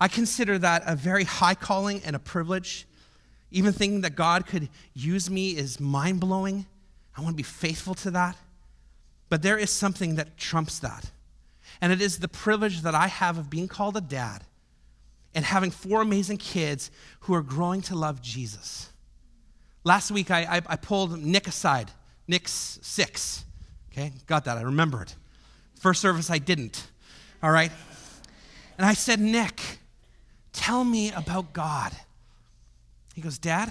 [0.00, 2.86] I consider that a very high calling and a privilege.
[3.50, 6.66] Even thinking that God could use me is mind blowing.
[7.16, 8.36] I want to be faithful to that.
[9.28, 11.10] But there is something that trumps that.
[11.80, 14.44] And it is the privilege that I have of being called a dad
[15.34, 18.90] and having four amazing kids who are growing to love Jesus.
[19.84, 21.90] Last week, I, I, I pulled Nick aside.
[22.26, 23.44] Nick's six.
[23.92, 24.56] Okay, got that.
[24.56, 25.14] I remember it.
[25.78, 26.88] First service, I didn't.
[27.42, 27.70] All right?
[28.78, 29.60] And I said, Nick,
[30.52, 31.92] tell me about God.
[33.14, 33.70] He goes, Dad,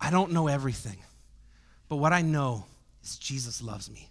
[0.00, 0.98] I don't know everything,
[1.88, 2.64] but what I know
[3.02, 4.08] is Jesus loves me.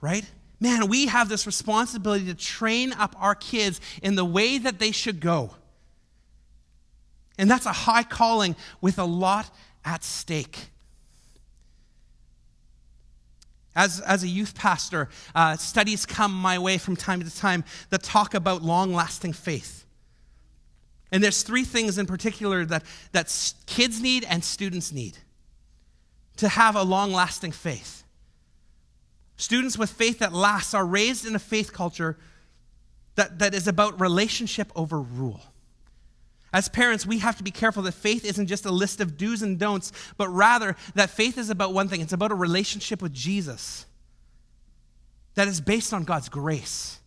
[0.00, 0.24] Right?
[0.60, 4.92] Man, we have this responsibility to train up our kids in the way that they
[4.92, 5.54] should go.
[7.38, 9.50] And that's a high calling with a lot
[9.82, 10.68] at stake.
[13.74, 18.02] As, as a youth pastor, uh, studies come my way from time to time that
[18.02, 19.86] talk about long lasting faith.
[21.10, 22.82] And there's three things in particular that,
[23.12, 25.16] that kids need and students need
[26.36, 28.04] to have a long lasting faith.
[29.40, 32.18] Students with faith that lasts are raised in a faith culture
[33.14, 35.40] that, that is about relationship over rule.
[36.52, 39.40] As parents, we have to be careful that faith isn't just a list of do's
[39.40, 43.14] and don'ts, but rather that faith is about one thing it's about a relationship with
[43.14, 43.86] Jesus
[45.36, 47.00] that is based on God's grace.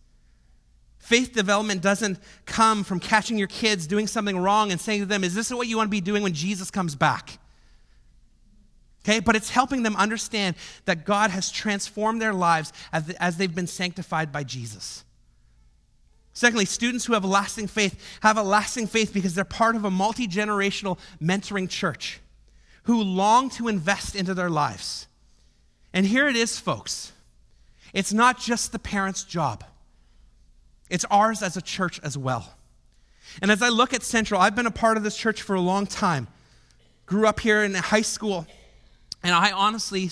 [0.98, 5.22] Faith development doesn't come from catching your kids doing something wrong and saying to them,
[5.22, 7.38] Is this what you want to be doing when Jesus comes back?
[9.04, 13.54] Okay, but it's helping them understand that God has transformed their lives as, as they've
[13.54, 15.04] been sanctified by Jesus.
[16.32, 19.90] Secondly, students who have lasting faith have a lasting faith because they're part of a
[19.90, 22.20] multi generational mentoring church
[22.84, 25.06] who long to invest into their lives.
[25.92, 27.12] And here it is, folks.
[27.92, 29.64] It's not just the parents' job,
[30.90, 32.54] it's ours as a church as well.
[33.42, 35.60] And as I look at Central, I've been a part of this church for a
[35.60, 36.28] long time.
[37.06, 38.46] Grew up here in high school,
[39.24, 40.10] and I honestly,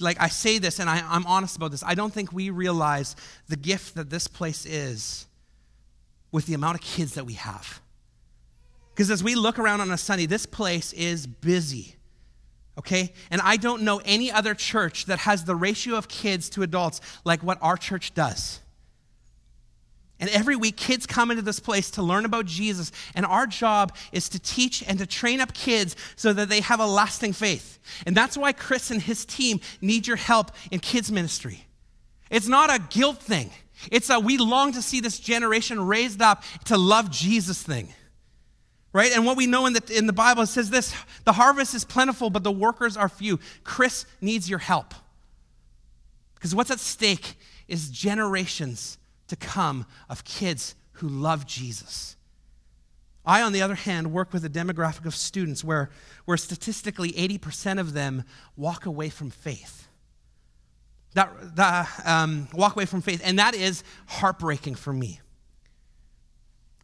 [0.00, 1.84] like, I say this and I, I'm honest about this.
[1.84, 3.14] I don't think we realize
[3.48, 5.26] the gift that this place is
[6.32, 7.80] with the amount of kids that we have.
[8.92, 11.94] Because as we look around on a Sunday, this place is busy.
[12.76, 13.12] Okay?
[13.30, 17.00] And I don't know any other church that has the ratio of kids to adults
[17.24, 18.60] like what our church does.
[20.20, 22.90] And every week, kids come into this place to learn about Jesus.
[23.14, 26.80] And our job is to teach and to train up kids so that they have
[26.80, 27.78] a lasting faith.
[28.04, 31.66] And that's why Chris and his team need your help in kids' ministry.
[32.30, 33.50] It's not a guilt thing,
[33.92, 37.94] it's a we long to see this generation raised up to love Jesus thing.
[38.92, 39.12] Right?
[39.12, 40.94] And what we know in the, in the Bible says this
[41.24, 43.38] the harvest is plentiful, but the workers are few.
[43.62, 44.94] Chris needs your help.
[46.34, 47.36] Because what's at stake
[47.68, 48.98] is generations
[49.28, 52.16] to come of kids who love Jesus.
[53.24, 55.90] I, on the other hand, work with a demographic of students where,
[56.24, 58.24] where statistically 80% of them
[58.56, 59.88] walk away from faith
[61.14, 65.20] that, that um, walk away from faith, and that is heartbreaking for me.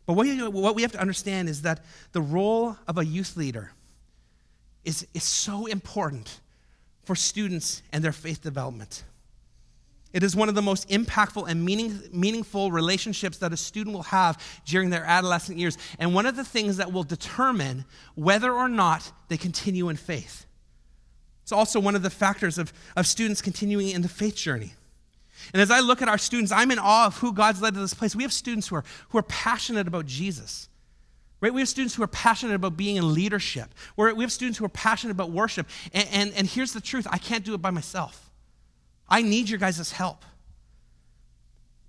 [0.06, 3.36] But what, you, what we have to understand is that the role of a youth
[3.36, 3.72] leader
[4.84, 6.40] is, is so important
[7.04, 9.04] for students and their faith development.
[10.14, 14.04] It is one of the most impactful and meaning, meaningful relationships that a student will
[14.04, 17.84] have during their adolescent years, and one of the things that will determine
[18.14, 20.46] whether or not they continue in faith.
[21.42, 24.72] It's also one of the factors of, of students continuing in the faith journey.
[25.52, 27.80] And as I look at our students, I'm in awe of who God's led to
[27.80, 28.14] this place.
[28.14, 30.68] We have students who are, who are passionate about Jesus.
[31.40, 31.52] Right?
[31.52, 33.74] We have students who are passionate about being in leadership.
[33.96, 35.68] We're, we have students who are passionate about worship.
[35.92, 38.30] And, and, and here's the truth I can't do it by myself.
[39.08, 40.24] I need your guys' help.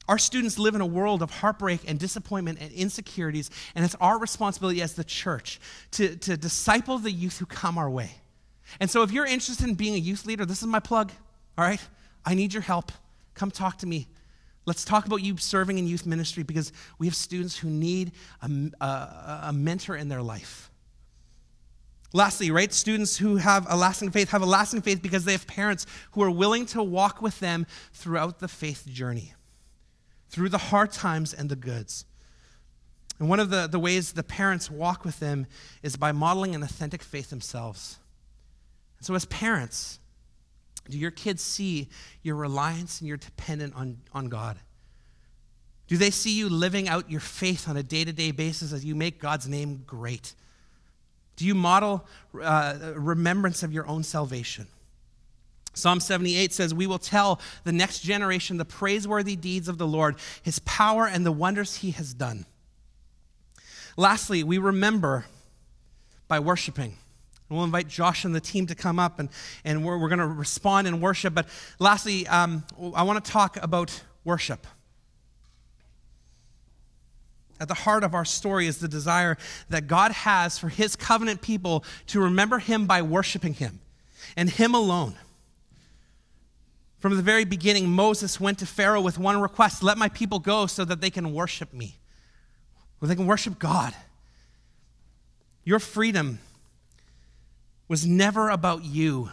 [0.07, 4.19] Our students live in a world of heartbreak and disappointment and insecurities, and it's our
[4.19, 5.59] responsibility as the church
[5.91, 8.11] to, to disciple the youth who come our way.
[8.79, 11.11] And so if you're interested in being a youth leader, this is my plug,
[11.57, 11.81] all right?
[12.23, 12.91] I need your help.
[13.33, 14.07] Come talk to me.
[14.65, 18.11] Let's talk about you serving in youth ministry because we have students who need
[18.41, 18.49] a,
[18.83, 20.71] a, a mentor in their life.
[22.15, 25.45] Lastly, right, students who have a lasting faith have a lasting faith because they have
[25.47, 29.33] parents who are willing to walk with them throughout the faith journey,
[30.29, 32.05] through the hard times and the goods.
[33.19, 35.45] And one of the, the ways the parents walk with them
[35.83, 37.97] is by modeling an authentic faith themselves.
[39.01, 39.99] So, as parents,
[40.89, 41.89] do your kids see
[42.23, 44.57] your reliance and your dependence on, on God?
[45.89, 48.85] Do they see you living out your faith on a day to day basis as
[48.85, 50.33] you make God's name great?
[51.35, 52.05] Do you model
[52.41, 54.67] uh, remembrance of your own salvation?
[55.73, 60.15] Psalm 78 says, We will tell the next generation the praiseworthy deeds of the Lord,
[60.41, 62.45] his power, and the wonders he has done.
[63.97, 65.25] Lastly, we remember
[66.27, 66.97] by worshiping.
[67.49, 69.29] We'll invite Josh and the team to come up and,
[69.63, 71.33] and we're, we're going to respond in worship.
[71.35, 72.63] But lastly, um,
[72.95, 74.65] I want to talk about worship.
[77.65, 79.39] At the heart of our story is the desire
[79.69, 83.79] that God has for his covenant people to remember him by worshiping him
[84.37, 85.15] and him alone.
[86.99, 90.67] From the very beginning, Moses went to Pharaoh with one request let my people go
[90.67, 91.95] so that they can worship me,
[93.01, 93.95] or they can worship God.
[95.63, 96.37] Your freedom
[97.87, 99.31] was never about you.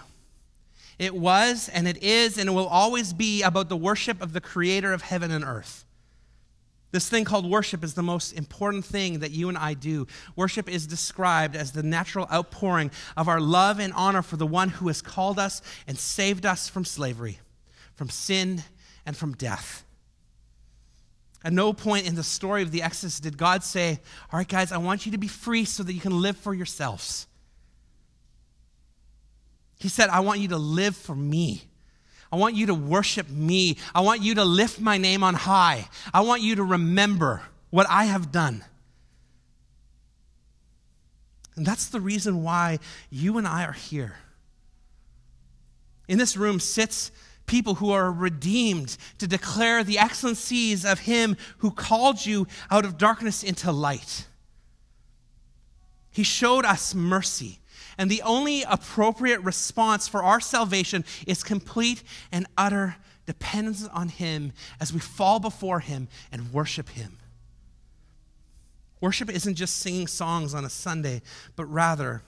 [0.98, 4.40] It was, and it is, and it will always be about the worship of the
[4.40, 5.84] creator of heaven and earth.
[6.92, 10.06] This thing called worship is the most important thing that you and I do.
[10.36, 14.68] Worship is described as the natural outpouring of our love and honor for the one
[14.68, 17.38] who has called us and saved us from slavery,
[17.94, 18.62] from sin,
[19.06, 19.84] and from death.
[21.42, 23.98] At no point in the story of the Exodus did God say,
[24.30, 26.54] All right, guys, I want you to be free so that you can live for
[26.54, 27.26] yourselves.
[29.78, 31.64] He said, I want you to live for me.
[32.32, 33.76] I want you to worship me.
[33.94, 35.86] I want you to lift my name on high.
[36.14, 38.64] I want you to remember what I have done.
[41.54, 42.78] And that's the reason why
[43.10, 44.16] you and I are here.
[46.08, 47.12] In this room sits
[47.44, 52.96] people who are redeemed to declare the excellencies of Him who called you out of
[52.96, 54.26] darkness into light.
[56.10, 57.58] He showed us mercy.
[57.98, 64.52] And the only appropriate response for our salvation is complete and utter dependence on Him
[64.80, 67.18] as we fall before Him and worship Him.
[69.00, 71.22] Worship isn't just singing songs on a Sunday,
[71.56, 72.22] but rather,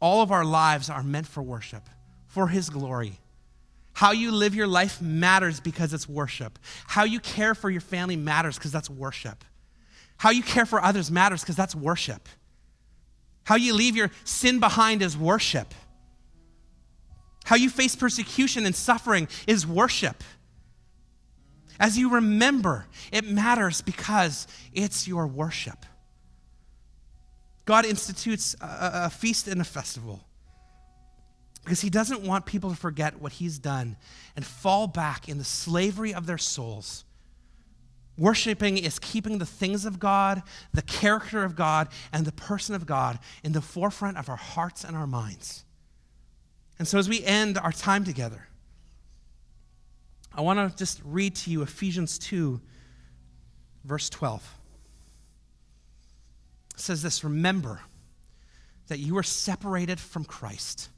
[0.00, 1.88] all of our lives are meant for worship,
[2.26, 3.18] for His glory.
[3.92, 6.58] How you live your life matters because it's worship.
[6.86, 9.44] How you care for your family matters because that's worship.
[10.16, 12.28] How you care for others matters because that's worship.
[13.50, 15.74] How you leave your sin behind is worship.
[17.44, 20.22] How you face persecution and suffering is worship.
[21.80, 25.84] As you remember, it matters because it's your worship.
[27.64, 30.20] God institutes a, a, feast and a festival
[31.64, 33.96] because He doesn't want people to forget what He's done
[34.36, 37.04] and fall back in the slavery of their souls
[38.20, 40.42] Worshipping is keeping the things of God,
[40.74, 44.84] the character of God, and the person of God in the forefront of our hearts
[44.84, 45.64] and our minds.
[46.78, 48.46] And so, as we end our time together,
[50.34, 52.60] I want to just read to you Ephesians 2,
[53.84, 54.54] verse 12.
[56.74, 57.80] It says this Remember
[58.88, 60.90] that you were separated from Christ,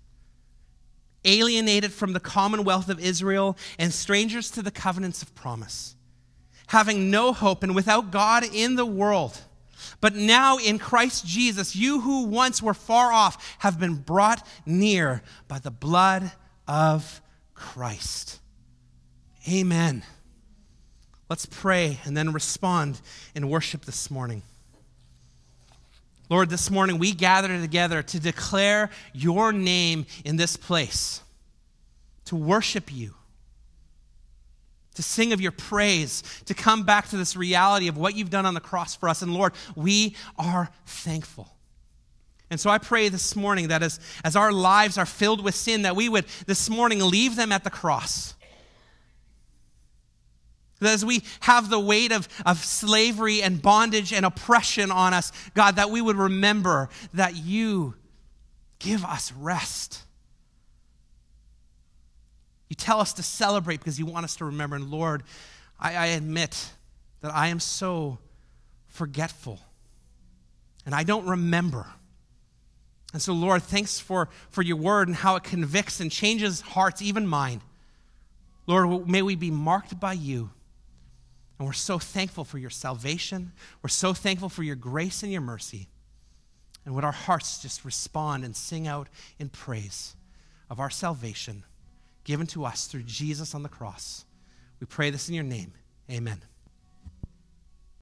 [1.24, 5.94] alienated from the commonwealth of Israel, and strangers to the covenants of promise
[6.72, 9.38] having no hope and without God in the world.
[10.00, 15.22] But now in Christ Jesus, you who once were far off have been brought near
[15.48, 16.32] by the blood
[16.66, 17.20] of
[17.52, 18.40] Christ.
[19.46, 20.02] Amen.
[21.28, 23.02] Let's pray and then respond
[23.34, 24.42] in worship this morning.
[26.30, 31.20] Lord, this morning we gather together to declare your name in this place,
[32.24, 33.14] to worship you
[34.94, 38.46] to sing of your praise, to come back to this reality of what you've done
[38.46, 39.22] on the cross for us.
[39.22, 41.48] And Lord, we are thankful.
[42.50, 45.82] And so I pray this morning that as, as our lives are filled with sin,
[45.82, 48.34] that we would this morning leave them at the cross.
[50.80, 55.32] That as we have the weight of, of slavery and bondage and oppression on us,
[55.54, 57.94] God, that we would remember that you
[58.78, 60.02] give us rest.
[62.72, 64.76] You tell us to celebrate because you want us to remember.
[64.76, 65.24] And Lord,
[65.78, 66.70] I, I admit
[67.20, 68.16] that I am so
[68.86, 69.60] forgetful
[70.86, 71.84] and I don't remember.
[73.12, 77.02] And so, Lord, thanks for, for your word and how it convicts and changes hearts,
[77.02, 77.60] even mine.
[78.66, 80.48] Lord, may we be marked by you.
[81.58, 83.52] And we're so thankful for your salvation.
[83.82, 85.88] We're so thankful for your grace and your mercy.
[86.86, 89.08] And would our hearts just respond and sing out
[89.38, 90.16] in praise
[90.70, 91.64] of our salvation
[92.24, 94.24] given to us through Jesus on the cross.
[94.80, 95.72] We pray this in your name.
[96.10, 96.42] Amen.